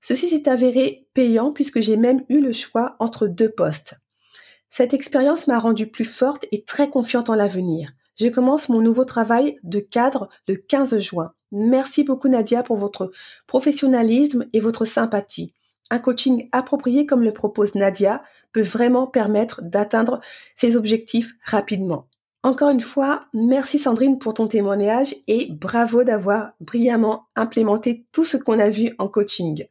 Ceci 0.03 0.29
s'est 0.29 0.51
avéré 0.51 1.09
payant 1.15 1.51
puisque 1.53 1.81
j'ai 1.81 1.97
même 1.97 2.25
eu 2.29 2.41
le 2.41 2.53
choix 2.53 2.97
entre 2.99 3.27
deux 3.27 3.51
postes. 3.51 3.95
Cette 4.69 4.93
expérience 4.93 5.47
m'a 5.47 5.59
rendue 5.59 5.91
plus 5.91 6.05
forte 6.05 6.45
et 6.53 6.63
très 6.63 6.91
confiante 6.91 7.31
en 7.31 7.35
l'avenir. 7.35 7.93
Je 8.21 8.29
commence 8.29 8.69
mon 8.69 8.83
nouveau 8.83 9.07
travail 9.07 9.57
de 9.63 9.81
cadre 9.81 10.29
le 10.47 10.57
15 10.57 10.99
juin. 10.99 11.33
Merci 11.53 12.05
beaucoup 12.05 12.29
Nadia 12.29 12.63
pour 12.63 12.77
votre 12.77 13.13
professionnalisme 13.47 14.45
et 14.53 14.61
votre 14.61 14.85
sympathie. 14.85 15.55
Un 15.89 16.01
coaching 16.01 16.47
approprié 16.53 17.07
comme 17.07 17.25
le 17.25 17.33
propose 17.33 17.75
Nadia 17.75 18.23
peut 18.53 18.61
vraiment 18.61 19.07
permettre 19.07 19.63
d'atteindre 19.63 20.21
ses 20.55 20.77
objectifs 20.77 21.33
rapidement. 21.47 22.09
Encore 22.43 22.69
une 22.69 22.83
fois, 22.83 23.25
merci 23.33 23.79
Sandrine 23.79 24.19
pour 24.19 24.35
ton 24.35 24.49
témoignage 24.49 25.17
et 25.27 25.49
bravo 25.51 26.05
d'avoir 26.05 26.53
brillamment 26.61 27.25
implémenté 27.37 28.05
tout 28.13 28.27
ce 28.27 28.37
qu'on 28.37 28.59
a 28.59 28.69
vu 28.69 28.91
en 28.99 29.09
coaching. 29.09 29.65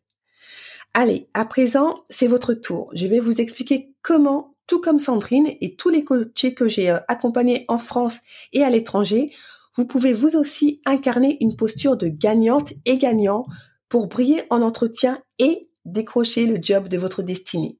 Allez, 0.96 1.30
à 1.36 1.46
présent, 1.46 2.04
c'est 2.10 2.26
votre 2.26 2.56
tour. 2.56 2.90
Je 2.96 3.06
vais 3.06 3.20
vous 3.20 3.42
expliquer 3.42 3.94
comment 4.02 4.56
tout 4.70 4.80
comme 4.80 5.00
Sandrine 5.00 5.50
et 5.62 5.76
tous 5.76 5.90
les 5.90 6.06
coachés 6.06 6.54
que 6.54 6.70
j'ai 6.70 6.92
euh, 6.92 7.00
accompagnés 7.08 7.66
en 7.68 7.80
France 7.80 8.20
et 8.54 8.64
à 8.64 8.70
l'étranger, 8.70 9.34
vous 9.76 9.86
pouvez 9.86 10.14
vous 10.14 10.38
aussi 10.38 10.80
incarner 10.86 11.38
une 11.42 11.56
posture 11.56 11.98
de 11.98 12.08
gagnante 12.08 12.74
et 12.86 12.98
gagnant 12.98 13.46
pour 13.90 14.08
briller 14.08 14.44
en 14.52 14.62
entretien 14.62 15.20
et 15.40 15.70
décrocher 15.86 16.46
le 16.46 16.60
job 16.62 16.88
de 16.88 17.00
votre 17.00 17.24
destinée. 17.24 17.80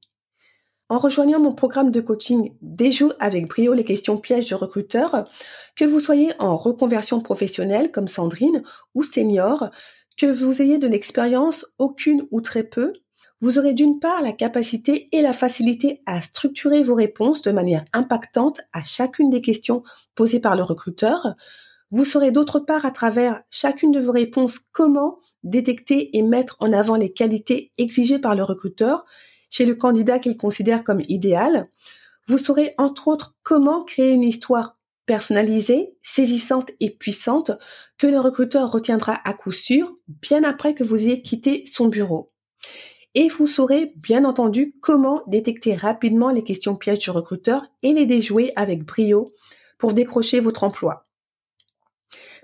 En 0.88 0.98
rejoignant 0.98 1.38
mon 1.38 1.54
programme 1.54 1.92
de 1.92 2.00
coaching 2.00 2.56
Déjoue 2.60 3.12
avec 3.20 3.46
brio 3.46 3.72
les 3.72 3.84
questions 3.84 4.18
pièges 4.18 4.50
de 4.50 4.56
recruteurs, 4.56 5.28
que 5.76 5.84
vous 5.84 6.00
soyez 6.00 6.32
en 6.40 6.56
reconversion 6.56 7.20
professionnelle 7.20 7.92
comme 7.92 8.08
Sandrine 8.08 8.64
ou 8.96 9.04
senior, 9.04 9.70
que 10.18 10.26
vous 10.26 10.60
ayez 10.60 10.78
de 10.78 10.88
l'expérience, 10.88 11.64
aucune 11.78 12.26
ou 12.32 12.40
très 12.40 12.64
peu, 12.64 12.92
vous 13.40 13.58
aurez 13.58 13.72
d'une 13.72 14.00
part 14.00 14.20
la 14.22 14.32
capacité 14.32 15.08
et 15.12 15.22
la 15.22 15.32
facilité 15.32 16.00
à 16.04 16.20
structurer 16.20 16.82
vos 16.82 16.94
réponses 16.94 17.40
de 17.40 17.52
manière 17.52 17.84
impactante 17.94 18.60
à 18.72 18.84
chacune 18.84 19.30
des 19.30 19.40
questions 19.40 19.82
posées 20.14 20.40
par 20.40 20.56
le 20.56 20.62
recruteur. 20.62 21.34
Vous 21.90 22.04
saurez 22.04 22.32
d'autre 22.32 22.60
part 22.60 22.84
à 22.84 22.90
travers 22.90 23.42
chacune 23.50 23.92
de 23.92 24.00
vos 24.00 24.12
réponses 24.12 24.58
comment 24.72 25.20
détecter 25.42 26.16
et 26.16 26.22
mettre 26.22 26.56
en 26.60 26.72
avant 26.72 26.96
les 26.96 27.12
qualités 27.12 27.72
exigées 27.78 28.18
par 28.18 28.34
le 28.34 28.42
recruteur 28.42 29.06
chez 29.48 29.64
le 29.64 29.74
candidat 29.74 30.18
qu'il 30.18 30.36
considère 30.36 30.84
comme 30.84 31.02
idéal. 31.08 31.68
Vous 32.28 32.38
saurez 32.38 32.74
entre 32.76 33.08
autres 33.08 33.34
comment 33.42 33.84
créer 33.84 34.10
une 34.10 34.22
histoire 34.22 34.76
personnalisée, 35.06 35.96
saisissante 36.02 36.70
et 36.78 36.90
puissante 36.90 37.52
que 37.98 38.06
le 38.06 38.20
recruteur 38.20 38.70
retiendra 38.70 39.18
à 39.24 39.32
coup 39.32 39.50
sûr 39.50 39.96
bien 40.06 40.44
après 40.44 40.74
que 40.74 40.84
vous 40.84 40.96
ayez 40.96 41.22
quitté 41.22 41.64
son 41.66 41.88
bureau 41.88 42.30
et 43.14 43.28
vous 43.28 43.46
saurez 43.46 43.92
bien 43.96 44.24
entendu 44.24 44.74
comment 44.80 45.22
détecter 45.26 45.74
rapidement 45.74 46.30
les 46.30 46.44
questions 46.44 46.76
pièges 46.76 47.00
du 47.00 47.10
recruteur 47.10 47.66
et 47.82 47.92
les 47.92 48.06
déjouer 48.06 48.52
avec 48.56 48.84
brio 48.84 49.32
pour 49.78 49.92
décrocher 49.92 50.40
votre 50.40 50.64
emploi. 50.64 51.06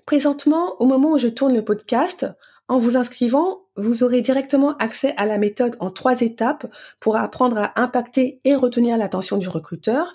Présentement, 0.06 0.80
au 0.80 0.86
moment 0.86 1.12
où 1.12 1.18
je 1.18 1.28
tourne 1.28 1.54
le 1.54 1.64
podcast, 1.64 2.26
en 2.68 2.78
vous 2.78 2.96
inscrivant, 2.96 3.66
vous 3.76 4.02
aurez 4.02 4.20
directement 4.20 4.76
accès 4.78 5.14
à 5.16 5.26
la 5.26 5.38
méthode 5.38 5.76
en 5.78 5.90
trois 5.90 6.20
étapes 6.20 6.66
pour 6.98 7.16
apprendre 7.16 7.58
à 7.58 7.80
impacter 7.80 8.40
et 8.44 8.56
retenir 8.56 8.96
l'attention 8.96 9.36
du 9.36 9.48
recruteur. 9.48 10.14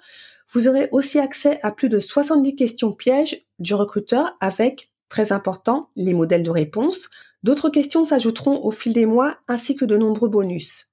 Vous 0.52 0.68
aurez 0.68 0.90
aussi 0.92 1.18
accès 1.20 1.60
à 1.62 1.72
plus 1.72 1.88
de 1.88 2.00
70 2.00 2.56
questions 2.56 2.92
pièges 2.92 3.42
du 3.60 3.74
recruteur 3.74 4.36
avec, 4.42 4.92
très 5.08 5.32
important, 5.32 5.90
les 5.96 6.14
modèles 6.14 6.44
de 6.44 6.50
réponse, 6.50 7.10
D'autres 7.44 7.70
questions 7.70 8.06
s'ajouteront 8.06 8.64
au 8.64 8.72
fil 8.72 8.94
des 8.94 9.06
mois 9.06 9.38
ainsi 9.48 9.76
que 9.76 9.86
de 9.86 9.98
nombreux 9.98 10.30
bonus. 10.30 10.88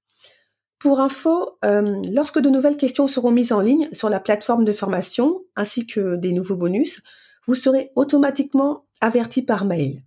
Pour 0.79 0.99
info, 0.99 1.57
euh, 1.65 2.01
lorsque 2.11 2.39
de 2.39 2.49
nouvelles 2.49 2.77
questions 2.77 3.07
seront 3.07 3.31
mises 3.31 3.51
en 3.51 3.59
ligne 3.59 3.89
sur 3.91 4.09
la 4.09 4.19
plateforme 4.19 4.63
de 4.63 4.73
formation 4.73 5.41
ainsi 5.55 5.85
que 5.85 6.15
des 6.15 6.31
nouveaux 6.31 6.55
bonus, 6.55 7.01
vous 7.47 7.55
serez 7.55 7.91
automatiquement 7.95 8.85
averti 9.01 9.41
par 9.41 9.65
mail. 9.65 10.03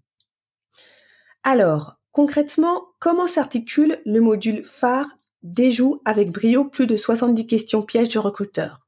Alors, 1.44 1.96
concrètement, 2.10 2.86
comment 2.98 3.26
s'articule 3.26 4.00
le 4.06 4.20
module 4.20 4.64
phare 4.64 5.08
Déjoue 5.42 6.00
avec 6.04 6.30
brio 6.30 6.64
plus 6.64 6.86
de 6.86 6.96
70 6.96 7.48
questions 7.48 7.82
pièges 7.82 8.08
du 8.08 8.18
recruteur? 8.18 8.80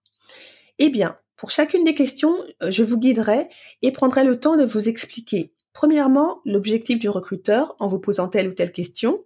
Eh 0.78 0.88
bien, 0.88 1.18
pour 1.37 1.50
chacune 1.50 1.84
des 1.84 1.94
questions, 1.94 2.37
je 2.62 2.82
vous 2.82 2.96
guiderai 2.99 3.49
et 3.82 3.90
prendrai 3.90 4.25
le 4.25 4.38
temps 4.38 4.56
de 4.56 4.64
vous 4.64 4.88
expliquer 4.88 5.52
Premièrement, 5.75 6.40
l'objectif 6.47 6.99
du 6.99 7.11
recruteur 7.11 7.76
en 7.81 7.88
vous 7.88 7.99
posant 7.99 8.28
telle 8.28 8.49
ou 8.49 8.52
telle 8.52 8.73
question. 8.73 9.23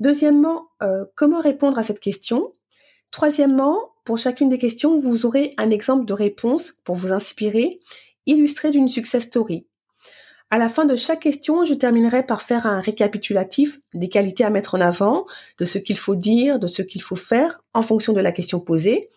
Deuxièmement, 0.00 0.68
euh, 0.82 1.06
comment 1.14 1.40
répondre 1.40 1.78
à 1.78 1.84
cette 1.84 2.00
question. 2.00 2.52
Troisièmement, 3.12 3.92
pour 4.04 4.18
chacune 4.18 4.50
des 4.50 4.58
questions, 4.58 4.98
vous 4.98 5.24
aurez 5.24 5.54
un 5.56 5.70
exemple 5.70 6.04
de 6.04 6.12
réponse 6.12 6.74
pour 6.84 6.96
vous 6.96 7.12
inspirer, 7.12 7.80
illustré 8.26 8.70
d'une 8.70 8.88
success 8.88 9.22
story. 9.22 9.66
À 10.50 10.58
la 10.58 10.68
fin 10.68 10.84
de 10.84 10.96
chaque 10.96 11.20
question, 11.20 11.64
je 11.64 11.74
terminerai 11.74 12.24
par 12.24 12.42
faire 12.42 12.66
un 12.66 12.80
récapitulatif 12.80 13.80
des 13.94 14.08
qualités 14.08 14.44
à 14.44 14.50
mettre 14.50 14.74
en 14.74 14.80
avant, 14.80 15.26
de 15.58 15.66
ce 15.66 15.78
qu'il 15.78 15.98
faut 15.98 16.14
dire, 16.14 16.58
de 16.58 16.66
ce 16.66 16.82
qu'il 16.82 17.02
faut 17.02 17.16
faire 17.16 17.62
en 17.74 17.82
fonction 17.82 18.12
de 18.12 18.20
la 18.20 18.32
question 18.32 18.60
posée. 18.60 19.08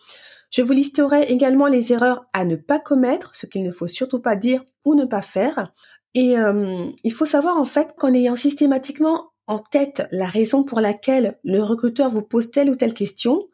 Je 0.50 0.62
vous 0.62 0.72
listerai 0.72 1.22
également 1.24 1.66
les 1.66 1.92
erreurs 1.92 2.24
à 2.32 2.44
ne 2.44 2.56
pas 2.56 2.80
commettre, 2.80 3.36
ce 3.36 3.46
qu'il 3.46 3.62
ne 3.62 3.70
faut 3.70 3.86
surtout 3.86 4.20
pas 4.20 4.34
dire 4.34 4.64
ou 4.84 4.96
ne 4.96 5.04
pas 5.04 5.22
faire. 5.22 5.72
Et 6.14 6.36
euh, 6.36 6.90
il 7.04 7.12
faut 7.12 7.26
savoir 7.26 7.56
en 7.56 7.64
fait 7.64 7.94
qu'en 7.96 8.12
ayant 8.12 8.36
systématiquement 8.36 9.30
en 9.46 9.58
tête 9.58 10.06
la 10.10 10.26
raison 10.26 10.64
pour 10.64 10.80
laquelle 10.80 11.38
le 11.44 11.62
recruteur 11.62 12.10
vous 12.10 12.22
pose 12.22 12.50
telle 12.50 12.70
ou 12.70 12.76
telle 12.76 12.94
question, 12.94 13.48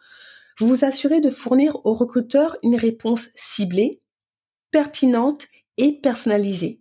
vous 0.59 0.69
vous 0.69 0.85
assurez 0.85 1.21
de 1.21 1.31
fournir 1.31 1.77
au 1.85 1.95
recruteur 1.95 2.57
une 2.63 2.77
réponse 2.77 3.29
ciblée, 3.35 4.01
pertinente 4.71 5.47
et 5.77 6.01
personnalisée. 6.01 6.81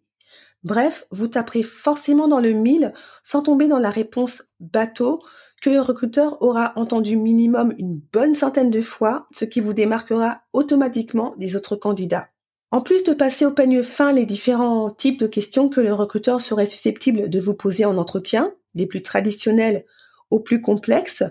Bref, 0.64 1.06
vous 1.12 1.28
taperez 1.28 1.64
forcément 1.64 2.28
dans 2.28 2.40
le 2.40 2.52
mille 2.52 2.94
sans 3.24 3.44
tomber 3.44 3.68
dans 3.68 3.80
la 3.80 3.90
réponse 3.90 4.44
bateau 4.60 5.22
que 5.62 5.70
le 5.70 5.82
recruteur 5.82 6.42
aura 6.42 6.74
entendu 6.76 7.18
minimum 7.18 7.74
une 7.78 8.00
bonne 8.14 8.34
centaine 8.34 8.72
de 8.72 8.82
fois, 8.82 9.28
ce 9.32 9.46
qui 9.46 9.60
vous 9.60 9.74
démarquera 9.74 10.42
automatiquement 10.54 11.36
des 11.38 11.56
autres 11.56 11.76
candidats. 11.76 12.30
En 12.72 12.82
plus 12.82 13.04
de 13.04 13.14
passer 13.14 13.46
au 13.46 13.52
peigne 13.52 13.84
fin 13.84 14.12
les 14.12 14.26
différents 14.26 14.90
types 14.90 15.20
de 15.20 15.28
questions 15.28 15.70
que 15.70 15.82
le 15.82 15.94
recruteur 15.94 16.42
serait 16.42 16.66
susceptible 16.66 17.30
de 17.30 17.40
vous 17.40 17.54
poser 17.54 17.86
en 17.86 17.98
entretien, 17.98 18.54
des 18.74 18.88
plus 18.88 19.02
traditionnels 19.02 19.86
aux 20.32 20.40
plus 20.40 20.62
complexes, 20.62 21.24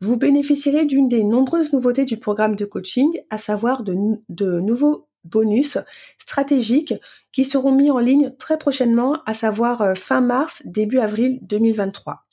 vous 0.00 0.16
bénéficierez 0.16 0.84
d'une 0.84 1.08
des 1.08 1.24
nombreuses 1.24 1.72
nouveautés 1.72 2.04
du 2.04 2.18
programme 2.18 2.56
de 2.56 2.64
coaching, 2.64 3.10
à 3.30 3.38
savoir 3.38 3.82
de, 3.82 4.60
nouveaux 4.60 5.08
bonus 5.24 5.78
stratégiques 6.18 6.94
qui 7.32 7.44
seront 7.44 7.72
mis 7.72 7.90
en 7.90 7.98
ligne 7.98 8.34
très 8.38 8.58
prochainement, 8.58 9.22
à 9.24 9.32
savoir 9.32 9.80
euh, 9.80 9.94
fin 9.94 10.20
mars, 10.20 10.60
début 10.66 10.98
avril 10.98 11.38
2023. 11.42 12.26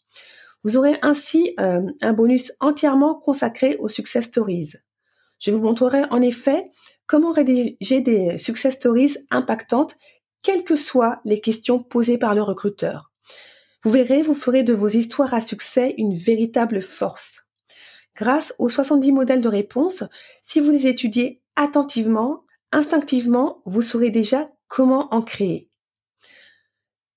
Vous 0.64 0.76
aurez 0.76 0.96
ainsi 1.02 1.56
euh, 1.60 1.82
un 2.02 2.14
bonus 2.14 2.52
entièrement 2.60 3.16
consacré 3.16 3.78
aux 3.78 3.88
success 3.88 4.26
stories. 4.26 4.74
Je 5.40 5.52
vous 5.52 5.62
montrerai 5.62 6.04
en 6.12 6.22
effet 6.22 6.70
comment 7.12 7.32
rédiger 7.32 8.00
des 8.00 8.38
success 8.38 8.76
stories 8.76 9.18
impactantes, 9.32 9.98
quelles 10.42 10.64
que 10.64 10.78
soient 10.78 11.20
les 11.26 11.42
questions 11.42 11.84
posées 11.84 12.18
par 12.18 12.36
le 12.36 12.42
recruteur. 12.42 13.12
Vous 13.84 13.92
verrez, 13.92 14.22
vous 14.22 14.34
ferez 14.34 14.64
de 14.64 14.72
vos 14.72 14.88
histoires 14.88 15.34
à 15.34 15.42
succès 15.42 15.94
une 15.98 16.16
véritable 16.16 16.82
force. 16.82 17.44
Grâce 18.16 18.56
aux 18.60 18.70
70 18.70 19.12
modèles 19.12 19.42
de 19.42 19.50
réponse, 19.50 20.06
si 20.42 20.62
vous 20.62 20.72
les 20.72 20.88
étudiez 20.88 21.42
attentivement, 21.58 22.46
instinctivement, 22.72 23.62
vous 23.66 23.82
saurez 23.82 24.10
déjà 24.10 24.50
comment 24.70 25.14
en 25.14 25.22
créer. 25.22 25.70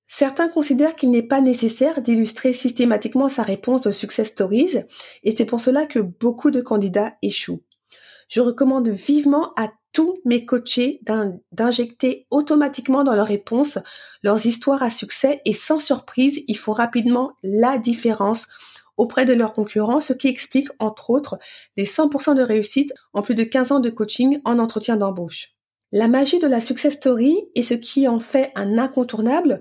Certains 0.09 0.49
considèrent 0.49 0.97
qu'il 0.97 1.13
n'est 1.13 1.23
pas 1.23 1.41
nécessaire 1.41 2.03
d'illustrer 2.03 2.53
systématiquement 2.53 3.29
sa 3.29 3.45
réponse 3.45 3.83
de 3.83 3.93
Success 3.93 4.27
Stories 4.27 4.75
et 5.23 5.37
c'est 5.37 5.47
pour 5.47 5.61
cela 5.61 5.87
que 5.87 6.01
beaucoup 6.01 6.51
de 6.51 6.61
candidats 6.61 7.17
échouent. 7.23 7.63
Je 8.29 8.41
recommande 8.41 8.89
vivement 8.89 9.53
à 9.57 9.71
tous 9.95 10.19
mes 10.27 10.45
coachés 10.45 11.01
d'injecter 11.53 12.27
automatiquement 12.31 13.05
dans 13.05 13.15
leurs 13.15 13.29
réponses 13.29 13.79
leurs 14.23 14.45
histoires 14.45 14.83
à 14.83 14.91
succès 14.91 15.41
et 15.47 15.55
sans 15.55 15.79
surprise, 15.79 16.43
ils 16.49 16.59
font 16.59 16.73
rapidement 16.73 17.33
la 17.43 17.79
différence 17.79 18.49
auprès 18.97 19.25
de 19.25 19.33
leurs 19.33 19.53
concurrents, 19.53 20.01
ce 20.01 20.13
qui 20.13 20.29
explique 20.29 20.69
entre 20.79 21.11
autres 21.11 21.39
les 21.77 21.87
100% 21.87 22.35
de 22.35 22.43
réussite 22.43 22.93
en 23.13 23.23
plus 23.23 23.35
de 23.35 23.45
15 23.45 23.73
ans 23.73 23.81
de 23.81 23.91
coaching 23.91 24.41
en 24.45 24.59
entretien 24.59 24.97
d'embauche. 24.97 25.53
La 25.93 26.09
magie 26.09 26.41
de 26.41 26.49
la 26.49 26.61
success 26.61 26.95
story 26.95 27.49
et 27.55 27.63
ce 27.63 27.75
qui 27.75 28.09
en 28.09 28.19
fait 28.19 28.51
un 28.57 28.79
incontournable, 28.79 29.61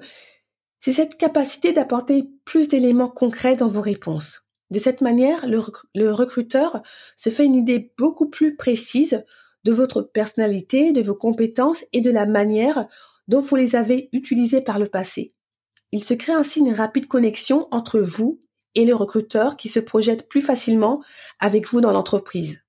c'est 0.81 0.93
cette 0.93 1.15
capacité 1.15 1.73
d'apporter 1.73 2.27
plus 2.43 2.67
d'éléments 2.67 3.09
concrets 3.09 3.55
dans 3.55 3.67
vos 3.67 3.81
réponses. 3.81 4.43
De 4.71 4.79
cette 4.79 5.01
manière, 5.01 5.45
le, 5.47 6.11
recruteur 6.11 6.81
se 7.15 7.29
fait 7.29 7.45
une 7.45 7.53
idée 7.53 7.93
beaucoup 7.99 8.29
plus 8.29 8.55
précise 8.55 9.23
de 9.63 9.71
votre 9.71 10.01
personnalité, 10.01 10.91
de 10.91 11.01
vos 11.01 11.15
compétences 11.15 11.83
et 11.93 12.01
de 12.01 12.11
la 12.11 12.25
manière 12.25 12.87
dont 13.27 13.41
vous 13.41 13.55
les 13.55 13.75
avez 13.75 14.09
utilisées 14.11 14.61
par 14.61 14.79
le 14.79 14.87
passé. 14.87 15.33
Il 15.91 16.03
se 16.03 16.13
crée 16.13 16.33
ainsi 16.33 16.59
une 16.59 16.73
rapide 16.73 17.07
connexion 17.07 17.67
entre 17.71 17.99
vous 17.99 18.41
et 18.75 18.85
le 18.85 18.95
recruteur 18.95 19.55
qui 19.55 19.69
se 19.69 19.79
projette 19.79 20.27
plus 20.27 20.41
facilement 20.41 21.03
avec 21.39 21.67
vous 21.69 21.81
dans 21.81 21.91
l'entreprise. 21.91 22.63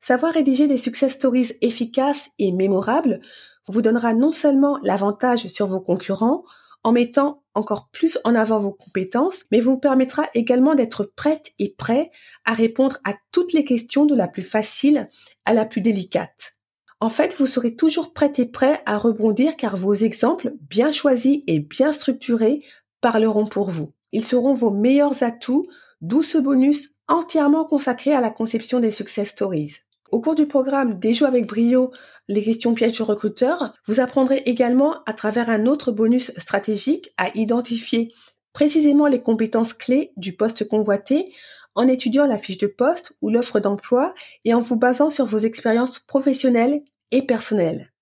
Savoir 0.00 0.32
rédiger 0.32 0.66
des 0.66 0.78
success 0.78 1.12
stories 1.12 1.52
efficaces 1.60 2.28
et 2.38 2.50
mémorables 2.50 3.20
vous 3.68 3.82
donnera 3.82 4.14
non 4.14 4.32
seulement 4.32 4.78
l'avantage 4.82 5.46
sur 5.46 5.68
vos 5.68 5.80
concurrents, 5.80 6.42
en 6.84 6.92
mettant 6.92 7.42
encore 7.54 7.88
plus 7.92 8.18
en 8.24 8.34
avant 8.34 8.58
vos 8.58 8.72
compétences, 8.72 9.44
mais 9.50 9.60
vous 9.60 9.78
permettra 9.78 10.28
également 10.34 10.74
d'être 10.74 11.04
prête 11.04 11.52
et 11.58 11.74
prêt 11.76 12.10
à 12.44 12.54
répondre 12.54 12.98
à 13.04 13.14
toutes 13.30 13.52
les 13.52 13.64
questions 13.64 14.06
de 14.06 14.14
la 14.14 14.28
plus 14.28 14.42
facile 14.42 15.08
à 15.44 15.54
la 15.54 15.64
plus 15.64 15.80
délicate. 15.80 16.56
En 17.00 17.10
fait, 17.10 17.34
vous 17.38 17.46
serez 17.46 17.74
toujours 17.74 18.12
prête 18.12 18.38
et 18.38 18.46
prêt 18.46 18.80
à 18.86 18.96
rebondir 18.96 19.56
car 19.56 19.76
vos 19.76 19.94
exemples 19.94 20.54
bien 20.70 20.92
choisis 20.92 21.40
et 21.46 21.60
bien 21.60 21.92
structurés 21.92 22.62
parleront 23.00 23.46
pour 23.46 23.70
vous. 23.70 23.92
Ils 24.12 24.24
seront 24.24 24.54
vos 24.54 24.70
meilleurs 24.70 25.22
atouts, 25.22 25.66
d'où 26.00 26.22
ce 26.22 26.38
bonus 26.38 26.94
entièrement 27.08 27.64
consacré 27.64 28.12
à 28.12 28.20
la 28.20 28.30
conception 28.30 28.80
des 28.80 28.90
success 28.90 29.30
stories. 29.30 29.78
Au 30.10 30.20
cours 30.20 30.34
du 30.34 30.46
programme 30.46 30.98
Des 30.98 31.22
avec 31.24 31.46
brio, 31.46 31.90
les 32.28 32.42
questions 32.42 32.74
pièges 32.74 32.92
du 32.92 33.02
recruteur, 33.02 33.74
vous 33.86 34.00
apprendrez 34.00 34.42
également 34.46 35.02
à 35.06 35.12
travers 35.12 35.50
un 35.50 35.66
autre 35.66 35.92
bonus 35.92 36.32
stratégique 36.36 37.12
à 37.16 37.30
identifier 37.34 38.12
précisément 38.52 39.06
les 39.06 39.22
compétences 39.22 39.72
clés 39.72 40.12
du 40.16 40.34
poste 40.34 40.68
convoité 40.68 41.32
en 41.74 41.88
étudiant 41.88 42.26
la 42.26 42.38
fiche 42.38 42.58
de 42.58 42.66
poste 42.66 43.12
ou 43.22 43.30
l'offre 43.30 43.60
d'emploi 43.60 44.14
et 44.44 44.54
en 44.54 44.60
vous 44.60 44.76
basant 44.76 45.10
sur 45.10 45.26
vos 45.26 45.38
expériences 45.38 45.98
professionnelles 45.98 46.82
et 47.10 47.22
personnelles. 47.22 47.92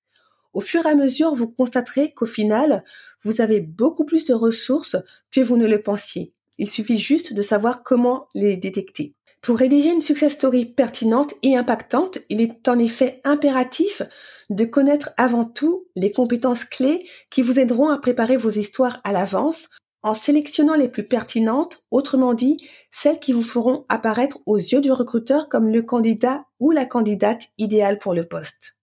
Au 0.53 0.61
fur 0.61 0.85
et 0.87 0.91
à 0.91 0.95
mesure, 0.95 1.35
vous 1.35 1.49
constaterez 1.49 2.13
qu'au 2.13 2.27
final, 2.27 2.85
vous 3.23 3.41
avez 3.41 3.61
beaucoup 3.61 4.05
plus 4.05 4.25
de 4.25 4.35
ressources 4.35 4.97
que 5.31 5.41
vous 5.41 5.57
ne 5.57 5.67
le 5.67 5.81
pensiez. 5.81 6.33
Il 6.59 6.69
suffit 6.69 6.99
juste 6.99 7.33
de 7.33 7.43
savoir 7.43 7.85
comment 7.85 8.29
les 8.35 8.57
détecter. 8.57 9.15
Pour 9.43 9.57
rédiger 9.57 9.91
une 9.91 10.03
success 10.03 10.33
story 10.33 10.67
pertinente 10.67 11.33
et 11.43 11.57
impactante, 11.57 12.19
il 12.29 12.43
est 12.43 12.69
en 12.69 12.79
effet 12.79 13.21
impératif 13.25 14.03
de 14.51 14.65
connaître 14.67 15.11
avant 15.17 15.47
tout 15.47 15.87
les 15.97 16.13
compétences 16.13 16.65
clés 16.65 17.09
qui 17.31 17.41
vous 17.41 17.59
aideront 17.59 17.89
à 17.89 17.99
préparer 17.99 18.37
vos 18.37 18.51
histoires 18.51 19.01
à 19.03 19.13
l'avance 19.13 19.69
en 20.03 20.15
sélectionnant 20.15 20.75
les 20.75 20.89
plus 20.89 21.07
pertinentes, 21.07 21.83
autrement 21.91 22.35
dit, 22.35 22.59
celles 22.91 23.19
qui 23.19 23.33
vous 23.33 23.43
feront 23.43 23.85
apparaître 23.89 24.39
aux 24.47 24.57
yeux 24.57 24.81
du 24.81 24.93
recruteur 24.93 25.49
comme 25.49 25.71
le 25.71 25.83
candidat 25.83 26.45
ou 26.59 26.71
la 26.71 26.85
candidate 26.85 27.45
idéale 27.59 27.99
pour 27.99 28.15
le 28.15 28.27
poste. 28.27 28.77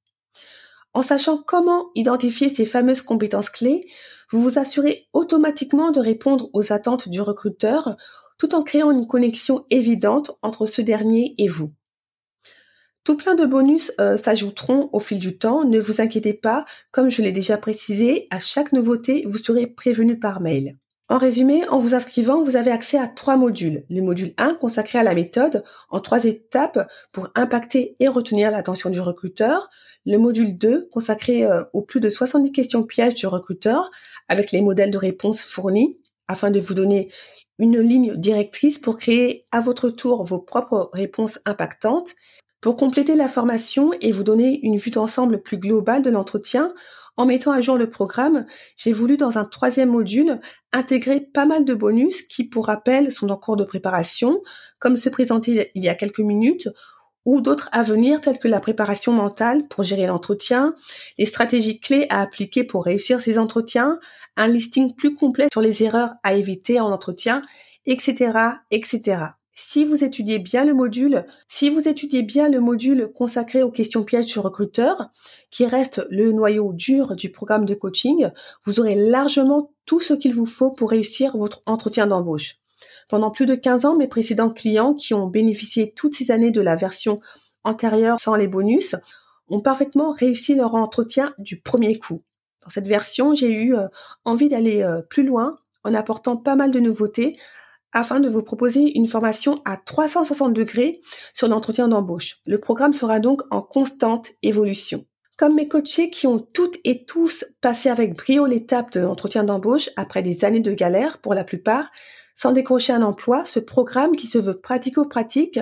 En 0.93 1.03
sachant 1.03 1.37
comment 1.37 1.89
identifier 1.93 2.49
ces 2.49 2.65
fameuses 2.65 3.01
compétences 3.03 3.51
clés, 3.51 3.87
vous 4.31 4.41
vous 4.41 4.59
assurez 4.59 5.07
automatiquement 5.13 5.91
de 5.91 5.99
répondre 5.99 6.49
aux 6.53 6.73
attentes 6.73 7.07
du 7.09 7.21
recruteur 7.21 7.95
tout 8.37 8.55
en 8.55 8.63
créant 8.63 8.91
une 8.91 9.07
connexion 9.07 9.65
évidente 9.69 10.31
entre 10.41 10.67
ce 10.67 10.81
dernier 10.81 11.33
et 11.37 11.47
vous. 11.47 11.71
Tout 13.03 13.15
plein 13.15 13.35
de 13.35 13.45
bonus 13.45 13.93
euh, 14.01 14.17
s'ajouteront 14.17 14.89
au 14.91 14.99
fil 14.99 15.19
du 15.19 15.37
temps, 15.37 15.63
ne 15.63 15.79
vous 15.79 16.01
inquiétez 16.01 16.33
pas, 16.33 16.65
comme 16.91 17.09
je 17.09 17.21
l'ai 17.21 17.31
déjà 17.31 17.57
précisé, 17.57 18.27
à 18.31 18.41
chaque 18.41 18.73
nouveauté, 18.73 19.23
vous 19.27 19.37
serez 19.37 19.65
prévenu 19.65 20.19
par 20.19 20.41
mail. 20.41 20.77
En 21.09 21.17
résumé, 21.17 21.65
en 21.69 21.79
vous 21.79 21.95
inscrivant, 21.95 22.43
vous 22.43 22.57
avez 22.57 22.69
accès 22.69 22.97
à 22.97 23.07
trois 23.07 23.37
modules. 23.37 23.85
Le 23.89 24.01
module 24.01 24.33
1 24.37 24.55
consacré 24.55 24.99
à 24.99 25.03
la 25.03 25.15
méthode 25.15 25.63
en 25.89 26.01
trois 26.01 26.25
étapes 26.25 26.85
pour 27.13 27.29
impacter 27.33 27.95
et 28.01 28.09
retenir 28.09 28.51
l'attention 28.51 28.89
du 28.89 28.99
recruteur. 28.99 29.69
Le 30.05 30.17
module 30.17 30.57
2 30.57 30.89
consacré 30.91 31.45
euh, 31.45 31.63
aux 31.71 31.83
plus 31.83 32.01
de 32.01 32.09
70 32.09 32.51
questions 32.51 32.83
pièges 32.83 33.15
du 33.15 33.25
recruteur 33.25 33.89
avec 34.27 34.51
les 34.51 34.61
modèles 34.61 34.91
de 34.91 34.97
réponse 34.97 35.39
fournis 35.39 35.97
afin 36.27 36.51
de 36.51 36.59
vous 36.59 36.73
donner 36.73 37.11
une 37.59 37.79
ligne 37.79 38.15
directrice 38.15 38.77
pour 38.77 38.97
créer 38.97 39.45
à 39.51 39.61
votre 39.61 39.89
tour 39.89 40.23
vos 40.23 40.39
propres 40.39 40.89
réponses 40.93 41.39
impactantes. 41.45 42.13
Pour 42.61 42.75
compléter 42.75 43.15
la 43.15 43.27
formation 43.27 43.91
et 44.01 44.11
vous 44.11 44.23
donner 44.23 44.59
une 44.63 44.77
vue 44.77 44.91
d'ensemble 44.91 45.41
plus 45.41 45.57
globale 45.57 46.03
de 46.03 46.09
l'entretien, 46.09 46.73
en 47.15 47.25
mettant 47.25 47.51
à 47.51 47.61
jour 47.61 47.77
le 47.77 47.89
programme, 47.89 48.45
j'ai 48.77 48.93
voulu 48.93 49.17
dans 49.17 49.39
un 49.39 49.45
troisième 49.45 49.89
module 49.89 50.39
intégrer 50.71 51.19
pas 51.19 51.45
mal 51.45 51.65
de 51.65 51.73
bonus 51.73 52.21
qui, 52.21 52.43
pour 52.43 52.67
rappel, 52.67 53.11
sont 53.11 53.29
en 53.29 53.37
cours 53.37 53.57
de 53.57 53.63
préparation, 53.63 54.41
comme 54.79 54.97
se 54.97 55.09
présenter 55.09 55.71
il 55.73 55.83
y 55.83 55.89
a 55.89 55.95
quelques 55.95 56.19
minutes, 56.19 56.69
ou 57.25 57.41
d'autres 57.41 57.69
à 57.71 57.83
venir 57.83 58.21
tels 58.21 58.37
que 58.37 58.47
la 58.47 58.59
préparation 58.59 59.11
mentale 59.11 59.67
pour 59.67 59.83
gérer 59.83 60.05
l'entretien, 60.05 60.75
les 61.17 61.25
stratégies 61.25 61.79
clés 61.79 62.05
à 62.09 62.21
appliquer 62.21 62.63
pour 62.63 62.85
réussir 62.85 63.19
ces 63.19 63.39
entretiens, 63.39 63.99
un 64.37 64.47
listing 64.47 64.95
plus 64.95 65.13
complet 65.13 65.47
sur 65.51 65.61
les 65.61 65.83
erreurs 65.83 66.13
à 66.23 66.35
éviter 66.35 66.79
en 66.79 66.91
entretien, 66.91 67.41
etc., 67.85 68.31
etc. 68.71 69.25
Si 69.59 69.85
vous 69.85 70.03
étudiez 70.03 70.37
bien 70.37 70.65
le 70.65 70.75
module, 70.75 71.25
si 71.49 71.71
vous 71.71 71.87
étudiez 71.87 72.21
bien 72.21 72.47
le 72.47 72.59
module 72.59 73.11
consacré 73.15 73.63
aux 73.63 73.71
questions 73.71 74.03
pièges 74.03 74.27
du 74.27 74.37
recruteur, 74.37 75.09
qui 75.49 75.65
reste 75.65 76.05
le 76.11 76.31
noyau 76.31 76.73
dur 76.73 77.15
du 77.15 77.31
programme 77.31 77.65
de 77.65 77.73
coaching, 77.73 78.29
vous 78.65 78.79
aurez 78.79 78.93
largement 78.93 79.71
tout 79.87 79.99
ce 79.99 80.13
qu'il 80.13 80.35
vous 80.35 80.45
faut 80.45 80.69
pour 80.69 80.91
réussir 80.91 81.35
votre 81.35 81.63
entretien 81.65 82.05
d'embauche. 82.05 82.57
Pendant 83.09 83.31
plus 83.31 83.47
de 83.47 83.55
15 83.55 83.85
ans, 83.85 83.95
mes 83.95 84.07
précédents 84.07 84.51
clients 84.51 84.93
qui 84.93 85.15
ont 85.15 85.25
bénéficié 85.25 85.91
toutes 85.95 86.13
ces 86.13 86.29
années 86.29 86.51
de 86.51 86.61
la 86.61 86.75
version 86.75 87.19
antérieure 87.63 88.19
sans 88.19 88.35
les 88.35 88.47
bonus 88.47 88.95
ont 89.49 89.61
parfaitement 89.61 90.11
réussi 90.11 90.53
leur 90.53 90.75
entretien 90.75 91.33
du 91.39 91.61
premier 91.61 91.97
coup. 91.97 92.21
Dans 92.67 92.71
cette 92.71 92.89
version, 92.89 93.33
j'ai 93.33 93.49
eu 93.49 93.77
euh, 93.77 93.87
envie 94.25 94.49
d'aller 94.49 94.83
euh, 94.83 95.01
plus 95.01 95.23
loin 95.23 95.55
en 95.85 95.93
apportant 95.93 96.35
pas 96.35 96.57
mal 96.57 96.69
de 96.69 96.81
nouveautés 96.81 97.39
afin 97.93 98.19
de 98.19 98.27
vous 98.27 98.43
proposer 98.43 98.97
une 98.97 99.07
formation 99.07 99.61
à 99.63 99.77
360 99.77 100.51
degrés 100.51 100.99
sur 101.33 101.47
l'entretien 101.47 101.87
d'embauche. 101.87 102.41
Le 102.45 102.59
programme 102.59 102.91
sera 102.91 103.21
donc 103.21 103.41
en 103.51 103.61
constante 103.61 104.31
évolution. 104.43 105.05
Comme 105.37 105.55
mes 105.55 105.69
coachés 105.69 106.09
qui 106.09 106.27
ont 106.27 106.39
toutes 106.39 106.75
et 106.83 107.05
tous 107.05 107.45
passé 107.61 107.87
avec 107.87 108.17
brio 108.17 108.45
l'étape 108.45 108.91
de 108.91 108.99
l'entretien 108.99 109.45
d'embauche 109.45 109.89
après 109.95 110.21
des 110.21 110.43
années 110.43 110.59
de 110.59 110.73
galère 110.73 111.19
pour 111.19 111.33
la 111.33 111.45
plupart, 111.45 111.89
sans 112.35 112.51
décrocher 112.51 112.91
un 112.91 113.01
emploi, 113.01 113.45
ce 113.45 113.61
programme 113.61 114.17
qui 114.17 114.27
se 114.27 114.39
veut 114.39 114.59
pratico-pratique 114.59 115.61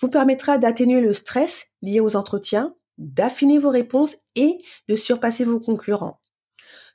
vous 0.00 0.08
permettra 0.08 0.58
d'atténuer 0.58 1.02
le 1.02 1.14
stress 1.14 1.66
lié 1.82 2.00
aux 2.00 2.16
entretiens, 2.16 2.74
d'affiner 2.98 3.60
vos 3.60 3.70
réponses 3.70 4.16
et 4.34 4.58
de 4.88 4.96
surpasser 4.96 5.44
vos 5.44 5.60
concurrents. 5.60 6.18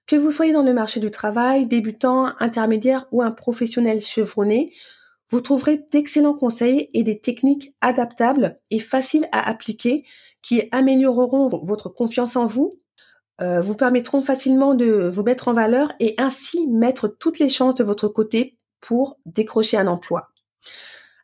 Que 0.08 0.16
vous 0.16 0.32
soyez 0.32 0.54
dans 0.54 0.64
le 0.64 0.74
marché 0.74 1.02
du 1.02 1.12
travail, 1.12 1.68
débutant, 1.68 2.34
intermédiaire 2.40 3.08
ou 3.12 3.22
un 3.22 3.32
professionnel 3.32 4.00
chevronné, 4.00 4.74
vous 5.30 5.42
trouverez 5.42 5.86
d'excellents 5.92 6.34
conseils 6.34 6.90
et 6.94 7.04
des 7.04 7.20
techniques 7.20 7.74
adaptables 7.82 8.58
et 8.72 8.80
faciles 8.80 9.28
à 9.34 9.50
appliquer 9.50 10.06
qui 10.42 10.70
amélioreront 10.72 11.50
votre 11.50 11.90
confiance 11.90 12.38
en 12.38 12.46
vous, 12.46 12.80
euh, 13.42 13.60
vous 13.60 13.76
permettront 13.76 14.22
facilement 14.22 14.76
de 14.76 15.10
vous 15.10 15.24
mettre 15.24 15.50
en 15.50 15.54
valeur 15.54 15.92
et 16.00 16.16
ainsi 16.18 16.68
mettre 16.68 17.10
toutes 17.10 17.40
les 17.40 17.50
chances 17.50 17.76
de 17.76 17.84
votre 17.84 18.08
côté 18.08 18.58
pour 18.80 19.20
décrocher 19.26 19.76
un 19.76 19.88
emploi. 19.88 20.30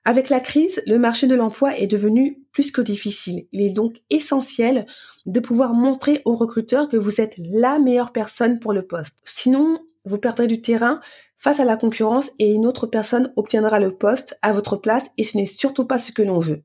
Avec 0.06 0.30
la 0.30 0.42
crise, 0.42 0.82
le 0.86 0.98
marché 0.98 1.28
de 1.28 1.36
l'emploi 1.36 1.78
est 1.78 1.88
devenu 1.88 2.44
plus 2.52 2.72
que 2.72 2.82
difficile. 2.82 3.48
Il 3.54 3.62
est 3.62 3.74
donc 3.74 3.96
essentiel 4.10 4.86
de 5.26 5.40
pouvoir 5.40 5.74
montrer 5.74 6.22
aux 6.26 6.36
recruteurs 6.36 6.90
que 6.90 6.98
vous 6.98 7.22
êtes 7.22 7.36
la 7.38 7.80
meilleure 7.80 8.12
personne 8.12 8.60
pour 8.60 8.74
le 8.74 8.86
poste. 8.86 9.16
Sinon, 9.24 9.80
vous 10.04 10.18
perdrez 10.18 10.48
du 10.48 10.62
terrain 10.62 11.00
face 11.38 11.62
à 11.62 11.66
la 11.66 11.78
concurrence 11.78 12.30
et 12.38 12.52
une 12.52 12.68
autre 12.68 12.86
personne 12.86 13.32
obtiendra 13.38 13.80
le 13.80 13.96
poste 13.96 14.38
à 14.42 14.52
votre 14.52 14.76
place 14.76 15.06
et 15.18 15.24
ce 15.24 15.38
n'est 15.38 15.46
surtout 15.46 15.86
pas 15.86 16.00
ce 16.00 16.12
que 16.12 16.22
l'on 16.22 16.40
veut. 16.40 16.64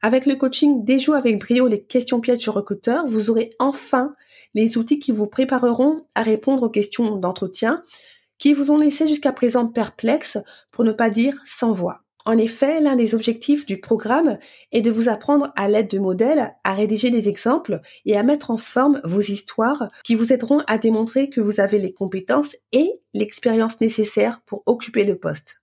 Avec 0.00 0.24
le 0.24 0.36
coaching 0.36 0.84
Déjoue 0.84 1.14
avec 1.14 1.38
brio 1.38 1.66
les 1.66 1.84
questions 1.84 2.20
pièges 2.20 2.38
du 2.38 2.50
recruteur, 2.50 3.06
vous 3.08 3.28
aurez 3.28 3.50
enfin 3.58 4.14
les 4.54 4.78
outils 4.78 5.00
qui 5.00 5.12
vous 5.12 5.26
prépareront 5.26 6.06
à 6.14 6.22
répondre 6.22 6.62
aux 6.62 6.70
questions 6.70 7.16
d'entretien 7.16 7.84
qui 8.38 8.54
vous 8.54 8.70
ont 8.70 8.78
laissé 8.78 9.06
jusqu'à 9.06 9.32
présent 9.32 9.66
perplexe, 9.66 10.38
pour 10.70 10.84
ne 10.84 10.92
pas 10.92 11.10
dire 11.10 11.40
sans 11.44 11.72
voix. 11.72 12.04
En 12.28 12.36
effet, 12.36 12.82
l'un 12.82 12.94
des 12.94 13.14
objectifs 13.14 13.64
du 13.64 13.80
programme 13.80 14.36
est 14.70 14.82
de 14.82 14.90
vous 14.90 15.08
apprendre 15.08 15.50
à 15.56 15.66
l'aide 15.66 15.88
de 15.88 15.98
modèles 15.98 16.54
à 16.62 16.74
rédiger 16.74 17.08
des 17.08 17.26
exemples 17.26 17.80
et 18.04 18.18
à 18.18 18.22
mettre 18.22 18.50
en 18.50 18.58
forme 18.58 19.00
vos 19.02 19.22
histoires 19.22 19.88
qui 20.04 20.14
vous 20.14 20.30
aideront 20.30 20.60
à 20.66 20.76
démontrer 20.76 21.30
que 21.30 21.40
vous 21.40 21.58
avez 21.58 21.78
les 21.78 21.94
compétences 21.94 22.54
et 22.70 23.00
l'expérience 23.14 23.80
nécessaires 23.80 24.42
pour 24.44 24.62
occuper 24.66 25.06
le 25.06 25.16
poste. 25.16 25.62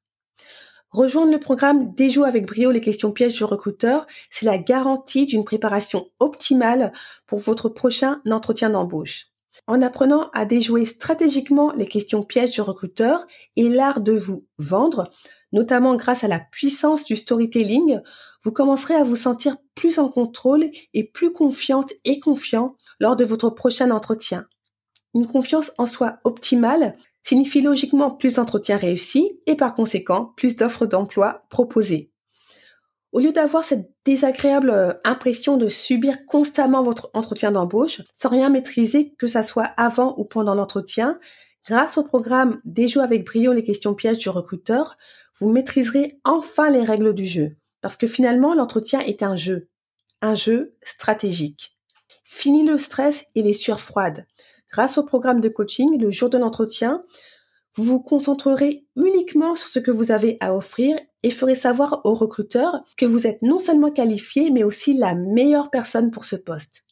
Rejoindre 0.90 1.32
le 1.32 1.40
programme 1.40 1.94
Déjoue 1.94 2.24
avec 2.24 2.48
brio 2.48 2.72
les 2.72 2.82
questions 2.82 3.12
pièges 3.12 3.38
du 3.38 3.44
recruteur, 3.44 4.08
c'est 4.32 4.48
la 4.48 4.58
garantie 4.58 5.28
d'une 5.28 5.46
préparation 5.46 6.08
optimale 6.20 6.94
pour 7.28 7.38
votre 7.38 7.70
prochain 7.70 8.24
entretien 8.28 8.72
d'embauche. 8.72 9.28
En 9.68 9.84
apprenant 9.84 10.30
à 10.34 10.46
déjouer 10.46 10.86
stratégiquement 10.86 11.72
les 11.74 11.88
questions 11.88 12.24
pièges 12.24 12.52
du 12.52 12.62
recruteur 12.62 13.26
et 13.56 13.70
l'art 13.70 14.02
de 14.02 14.14
vous 14.14 14.46
vendre, 14.58 15.12
notamment 15.56 15.96
grâce 15.96 16.26
à 16.26 16.28
la 16.28 16.40
puissance 16.40 17.06
du 17.06 17.16
storytelling, 17.16 18.02
vous 18.44 18.52
commencerez 18.52 18.94
à 18.94 19.06
vous 19.06 19.16
sentir 19.16 19.56
plus 19.74 20.00
en 20.00 20.10
contrôle 20.10 20.70
et 20.94 21.06
plus 21.06 21.32
confiante 21.32 21.94
et 22.04 22.20
confiant 22.20 22.76
lors 23.00 23.16
de 23.16 23.24
votre 23.24 23.50
prochain 23.50 23.90
entretien. 23.90 24.46
Une 25.14 25.28
confiance 25.28 25.72
en 25.78 25.88
soi 25.88 26.18
optimale 26.26 26.94
signifie 27.24 27.62
logiquement 27.62 28.12
plus 28.12 28.36
d'entretiens 28.36 28.76
réussis 28.78 29.40
et 29.48 29.56
par 29.56 29.74
conséquent 29.74 30.34
plus 30.36 30.58
d'offres 30.58 30.86
d'emploi 30.86 31.46
proposées. 31.50 32.12
Au 33.14 33.20
lieu 33.20 33.32
d'avoir 33.32 33.64
cette 33.64 33.90
désagréable 34.04 34.72
euh, 34.72 34.92
impression 35.06 35.56
de 35.56 35.70
subir 35.70 36.26
constamment 36.26 36.84
votre 36.84 37.10
entretien 37.14 37.54
d'embauche 37.54 38.02
sans 38.14 38.28
rien 38.28 38.50
maîtriser 38.50 39.16
que 39.18 39.28
ça 39.28 39.42
soit 39.42 39.72
avant 39.78 40.16
ou 40.18 40.26
pendant 40.26 40.54
l'entretien, 40.54 41.18
grâce 41.66 41.98
au 41.98 42.04
programme 42.04 42.60
Déjouer 42.66 43.04
avec 43.04 43.26
brio 43.26 43.54
les 43.54 43.64
questions 43.64 43.96
pièges 43.96 44.18
du 44.18 44.28
recruteur, 44.28 44.98
vous 45.40 45.50
maîtriserez 45.50 46.20
enfin 46.24 46.70
les 46.70 46.84
règles 46.84 47.14
du 47.14 47.26
jeu. 47.26 47.56
Parce 47.82 47.98
que 47.98 48.08
finalement, 48.08 48.54
l'entretien 48.54 49.00
est 49.00 49.24
un 49.24 49.38
jeu. 49.38 49.70
Un 50.22 50.36
jeu 50.36 50.76
stratégique. 50.82 51.78
Fini 52.24 52.66
le 52.66 52.78
stress 52.78 53.26
et 53.36 53.42
les 53.42 53.54
sueurs 53.54 53.82
froides. 53.82 54.26
Grâce 54.72 54.98
au 54.98 55.04
programme 55.04 55.42
de 55.42 55.50
coaching, 55.50 56.00
le 56.00 56.12
jour 56.12 56.30
de 56.30 56.38
l'entretien, 56.38 57.04
vous 57.74 57.84
vous 57.84 58.00
concentrerez 58.00 58.86
uniquement 58.96 59.56
sur 59.56 59.68
ce 59.68 59.80
que 59.80 59.92
vous 59.92 60.12
avez 60.12 60.38
à 60.40 60.56
offrir 60.56 60.98
et 61.24 61.32
ferez 61.32 61.56
savoir 61.56 62.02
aux 62.06 62.16
recruteurs 62.16 62.84
que 62.98 63.06
vous 63.06 63.28
êtes 63.28 63.42
non 63.42 63.60
seulement 63.60 63.92
qualifié, 63.92 64.50
mais 64.50 64.64
aussi 64.64 64.98
la 64.98 65.16
meilleure 65.16 65.70
personne 65.70 66.12
pour 66.12 66.26
ce 66.26 66.38
poste. 66.38 66.86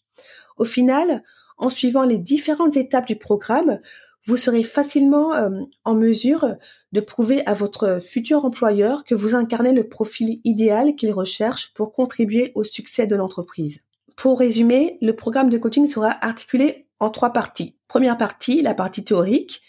Au 0.58 0.66
final, 0.66 1.24
en 1.58 1.70
suivant 1.70 2.04
les 2.04 2.18
différentes 2.18 2.78
étapes 2.78 3.08
du 3.08 3.16
programme, 3.16 3.80
vous 4.26 4.38
serez 4.38 4.64
facilement 4.64 5.34
euh, 5.34 5.50
en 5.84 5.96
mesure 5.96 6.56
de 6.92 7.02
prouver 7.02 7.46
à 7.46 7.54
votre 7.54 8.00
futur 8.02 8.46
employeur 8.46 9.04
que 9.04 9.16
vous 9.16 9.36
incarnez 9.36 9.74
le 9.74 9.88
profil 9.88 10.40
idéal 10.44 10.96
qu'il 10.96 11.12
recherche 11.12 11.74
pour 11.74 11.94
contribuer 11.94 12.52
au 12.56 12.64
succès 12.64 13.08
de 13.08 13.16
l'entreprise. 13.16 13.82
Pour 14.16 14.40
résumer, 14.40 14.98
le 15.02 15.16
programme 15.16 15.50
de 15.50 15.58
coaching 15.58 15.88
sera 15.88 16.12
articulé 16.24 16.88
en 17.00 17.10
trois 17.10 17.34
parties. 17.34 17.76
Première 17.88 18.18
partie, 18.18 18.62
la 18.62 18.76
partie 18.76 19.04
théorique, 19.04 19.62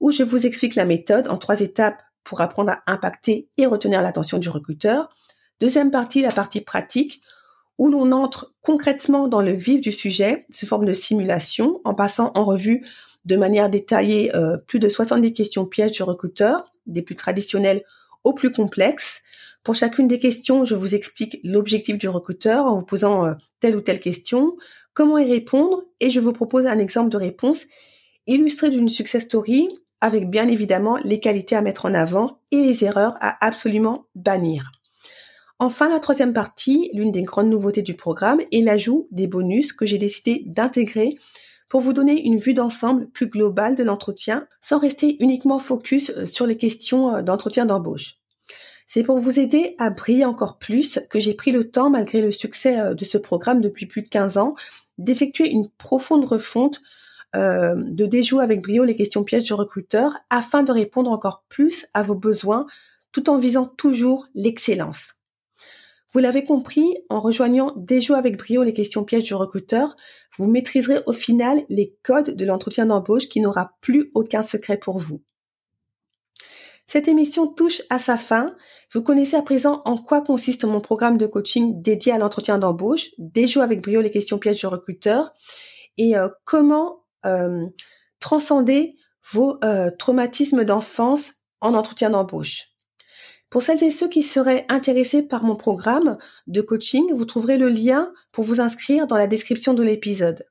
où 0.00 0.10
je 0.10 0.24
vous 0.24 0.44
explique 0.44 0.74
la 0.74 0.84
méthode 0.84 1.28
en 1.28 1.38
trois 1.38 1.60
étapes 1.60 2.02
pour 2.24 2.40
apprendre 2.40 2.72
à 2.72 2.82
impacter 2.86 3.48
et 3.56 3.66
retenir 3.66 4.02
l'attention 4.02 4.38
du 4.38 4.48
recruteur. 4.48 5.08
Deuxième 5.60 5.90
partie, 5.90 6.22
la 6.22 6.32
partie 6.32 6.60
pratique, 6.60 7.22
où 7.78 7.88
l'on 7.88 8.12
entre 8.12 8.52
concrètement 8.62 9.28
dans 9.28 9.40
le 9.40 9.52
vif 9.52 9.80
du 9.80 9.92
sujet 9.92 10.44
sous 10.50 10.66
forme 10.66 10.84
de 10.84 10.92
simulation 10.92 11.80
en 11.84 11.94
passant 11.94 12.32
en 12.34 12.44
revue 12.44 12.84
de 13.24 13.36
manière 13.36 13.70
détaillée 13.70 14.34
euh, 14.34 14.56
plus 14.56 14.78
de 14.78 14.88
70 14.88 15.32
questions 15.32 15.66
pièges 15.66 15.92
du 15.92 16.02
recruteur, 16.02 16.72
des 16.86 17.02
plus 17.02 17.16
traditionnelles 17.16 17.82
aux 18.24 18.34
plus 18.34 18.52
complexes. 18.52 19.22
Pour 19.62 19.74
chacune 19.74 20.08
des 20.08 20.18
questions, 20.18 20.64
je 20.64 20.74
vous 20.74 20.94
explique 20.94 21.38
l'objectif 21.44 21.96
du 21.98 22.08
recruteur 22.08 22.66
en 22.66 22.76
vous 22.76 22.84
posant 22.84 23.26
euh, 23.26 23.34
telle 23.60 23.76
ou 23.76 23.80
telle 23.80 24.00
question, 24.00 24.56
comment 24.94 25.18
y 25.18 25.30
répondre 25.30 25.84
et 26.00 26.10
je 26.10 26.20
vous 26.20 26.32
propose 26.32 26.66
un 26.66 26.78
exemple 26.78 27.10
de 27.10 27.16
réponse 27.16 27.66
illustré 28.26 28.70
d'une 28.70 28.88
success 28.88 29.24
story 29.24 29.68
avec 30.00 30.28
bien 30.28 30.48
évidemment 30.48 30.98
les 31.04 31.20
qualités 31.20 31.54
à 31.54 31.62
mettre 31.62 31.86
en 31.86 31.94
avant 31.94 32.40
et 32.50 32.56
les 32.56 32.84
erreurs 32.84 33.16
à 33.20 33.44
absolument 33.44 34.06
bannir. 34.16 34.72
Enfin, 35.60 35.88
la 35.88 36.00
troisième 36.00 36.32
partie, 36.32 36.90
l'une 36.92 37.12
des 37.12 37.22
grandes 37.22 37.48
nouveautés 37.48 37.82
du 37.82 37.94
programme, 37.94 38.40
est 38.50 38.62
l'ajout 38.62 39.06
des 39.12 39.28
bonus 39.28 39.72
que 39.72 39.86
j'ai 39.86 39.98
décidé 39.98 40.42
d'intégrer 40.44 41.16
pour 41.72 41.80
vous 41.80 41.94
donner 41.94 42.26
une 42.26 42.36
vue 42.36 42.52
d'ensemble 42.52 43.08
plus 43.08 43.28
globale 43.28 43.76
de 43.76 43.82
l'entretien 43.82 44.46
sans 44.60 44.76
rester 44.76 45.16
uniquement 45.20 45.58
focus 45.58 46.10
euh, 46.10 46.26
sur 46.26 46.46
les 46.46 46.58
questions 46.58 47.16
euh, 47.16 47.22
d'entretien 47.22 47.64
d'embauche. 47.64 48.16
C'est 48.86 49.02
pour 49.02 49.18
vous 49.18 49.40
aider 49.40 49.74
à 49.78 49.88
briller 49.88 50.26
encore 50.26 50.58
plus 50.58 51.00
que 51.08 51.18
j'ai 51.18 51.32
pris 51.32 51.50
le 51.50 51.70
temps, 51.70 51.88
malgré 51.88 52.20
le 52.20 52.30
succès 52.30 52.78
euh, 52.78 52.92
de 52.92 53.06
ce 53.06 53.16
programme 53.16 53.62
depuis 53.62 53.86
plus 53.86 54.02
de 54.02 54.10
15 54.10 54.36
ans, 54.36 54.54
d'effectuer 54.98 55.48
une 55.48 55.70
profonde 55.70 56.26
refonte 56.26 56.82
de 57.34 58.04
déjouer 58.04 58.44
avec 58.44 58.60
brio 58.60 58.84
les 58.84 58.94
questions 58.94 59.24
pièges 59.24 59.44
du 59.44 59.54
recruteur 59.54 60.12
afin 60.28 60.62
de 60.62 60.70
répondre 60.70 61.10
encore 61.10 61.44
plus 61.48 61.86
à 61.94 62.02
vos 62.02 62.14
besoins 62.14 62.66
tout 63.10 63.30
en 63.30 63.38
visant 63.38 63.64
toujours 63.64 64.26
l'excellence. 64.34 65.14
Vous 66.12 66.18
l'avez 66.18 66.44
compris, 66.44 66.94
en 67.08 67.20
rejoignant 67.20 67.72
Déjouer 67.76 68.18
avec 68.18 68.36
brio 68.36 68.62
les 68.62 68.74
questions 68.74 69.02
pièges 69.02 69.24
du 69.24 69.34
recruteur, 69.34 69.96
vous 70.36 70.46
maîtriserez 70.46 71.00
au 71.06 71.12
final 71.12 71.62
les 71.70 71.96
codes 72.02 72.36
de 72.36 72.44
l'entretien 72.44 72.86
d'embauche 72.86 73.28
qui 73.28 73.40
n'aura 73.40 73.72
plus 73.80 74.10
aucun 74.14 74.42
secret 74.42 74.76
pour 74.76 74.98
vous. 74.98 75.22
Cette 76.86 77.08
émission 77.08 77.46
touche 77.46 77.80
à 77.88 77.98
sa 77.98 78.18
fin. 78.18 78.54
Vous 78.92 79.02
connaissez 79.02 79.36
à 79.36 79.42
présent 79.42 79.80
en 79.86 79.96
quoi 79.96 80.20
consiste 80.20 80.64
mon 80.64 80.82
programme 80.82 81.16
de 81.16 81.26
coaching 81.26 81.80
dédié 81.80 82.12
à 82.12 82.18
l'entretien 82.18 82.58
d'embauche, 82.58 83.10
Déjouer 83.16 83.62
avec 83.62 83.80
brio 83.80 84.02
les 84.02 84.10
questions 84.10 84.38
pièges 84.38 84.60
du 84.60 84.66
recruteur, 84.66 85.32
et 85.96 86.16
euh, 86.16 86.28
comment 86.44 87.04
euh, 87.24 87.66
transcender 88.20 88.96
vos 89.30 89.56
euh, 89.64 89.90
traumatismes 89.98 90.64
d'enfance 90.64 91.34
en 91.62 91.72
entretien 91.74 92.10
d'embauche. 92.10 92.71
Pour 93.52 93.62
celles 93.62 93.84
et 93.84 93.90
ceux 93.90 94.08
qui 94.08 94.22
seraient 94.22 94.64
intéressés 94.70 95.20
par 95.20 95.44
mon 95.44 95.56
programme 95.56 96.16
de 96.46 96.62
coaching, 96.62 97.12
vous 97.12 97.26
trouverez 97.26 97.58
le 97.58 97.68
lien 97.68 98.10
pour 98.32 98.44
vous 98.44 98.62
inscrire 98.62 99.06
dans 99.06 99.18
la 99.18 99.26
description 99.26 99.74
de 99.74 99.82
l'épisode. 99.82 100.46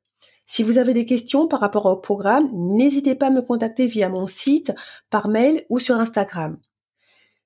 Si 0.46 0.62
vous 0.62 0.78
avez 0.78 0.94
des 0.94 1.06
questions 1.06 1.48
par 1.48 1.62
rapport 1.62 1.88
au 1.88 1.98
programme, 1.98 2.48
n'hésitez 2.54 3.16
pas 3.16 3.28
à 3.28 3.32
me 3.32 3.42
contacter 3.42 3.88
via 3.88 4.08
mon 4.08 4.28
site, 4.28 4.72
par 5.10 5.30
mail 5.30 5.66
ou 5.72 5.80
sur 5.80 5.96
Instagram. 5.96 6.60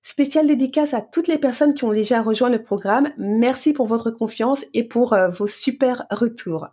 Spéciale 0.04 0.48
dédicace 0.48 0.94
à 0.94 1.00
toutes 1.00 1.30
les 1.30 1.38
personnes 1.38 1.74
qui 1.74 1.86
ont 1.86 1.94
déjà 1.94 2.22
rejoint 2.22 2.50
le 2.50 2.62
programme. 2.62 3.08
Merci 3.18 3.72
pour 3.72 3.88
votre 3.88 4.12
confiance 4.12 4.65
et 4.74 4.84
pour 4.84 5.13
euh, 5.13 5.30
vos 5.30 5.48
super 5.48 6.06
retours. 6.12 6.68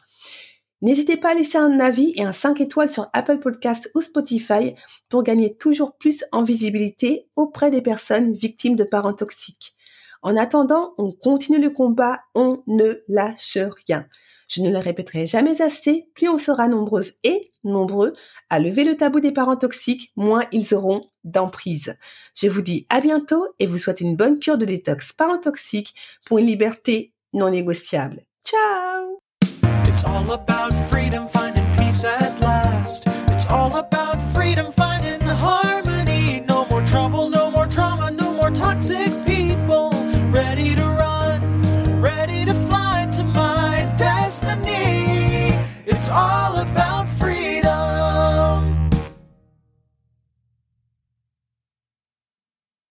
N'hésitez 0.82 1.16
pas 1.16 1.30
à 1.30 1.34
laisser 1.34 1.58
un 1.58 1.78
avis 1.78 2.12
et 2.16 2.24
un 2.24 2.32
5 2.32 2.60
étoiles 2.60 2.90
sur 2.90 3.08
Apple 3.12 3.38
Podcast 3.38 3.88
ou 3.94 4.00
Spotify 4.00 4.74
pour 5.08 5.22
gagner 5.22 5.56
toujours 5.56 5.96
plus 5.96 6.24
en 6.32 6.42
visibilité 6.42 7.28
auprès 7.36 7.70
des 7.70 7.82
personnes 7.82 8.34
victimes 8.34 8.74
de 8.74 8.82
parents 8.82 9.14
toxiques. 9.14 9.76
En 10.22 10.36
attendant, 10.36 10.94
on 10.98 11.12
continue 11.12 11.60
le 11.60 11.70
combat, 11.70 12.20
on 12.34 12.62
ne 12.66 12.94
lâche 13.08 13.58
rien. 13.86 14.06
Je 14.48 14.60
ne 14.60 14.70
le 14.70 14.78
répéterai 14.78 15.26
jamais 15.26 15.62
assez, 15.62 16.08
plus 16.14 16.28
on 16.28 16.36
sera 16.36 16.68
nombreuses 16.68 17.14
et 17.22 17.52
nombreux 17.64 18.12
à 18.50 18.58
lever 18.58 18.84
le 18.84 18.96
tabou 18.96 19.20
des 19.20 19.32
parents 19.32 19.56
toxiques, 19.56 20.12
moins 20.16 20.44
ils 20.52 20.74
auront 20.74 21.08
d'emprise. 21.24 21.96
Je 22.34 22.48
vous 22.48 22.60
dis 22.60 22.86
à 22.90 23.00
bientôt 23.00 23.46
et 23.60 23.66
vous 23.66 23.78
souhaite 23.78 24.00
une 24.00 24.16
bonne 24.16 24.40
cure 24.40 24.58
de 24.58 24.66
détox 24.66 25.12
parents 25.12 25.40
toxiques 25.40 25.94
pour 26.26 26.38
une 26.38 26.46
liberté 26.46 27.14
non 27.32 27.50
négociable. 27.50 28.24
Ciao 28.44 29.21
It's 30.02 30.10
all 30.10 30.32
about 30.32 30.72
freedom, 30.90 31.28
finding 31.28 31.64
peace 31.76 32.02
at 32.02 32.40
last. 32.40 33.04
It's 33.28 33.46
all 33.46 33.76
about 33.76 34.20
freedom, 34.34 34.72
finding 34.72 35.20
harmony. 35.20 35.72
No 35.76 35.81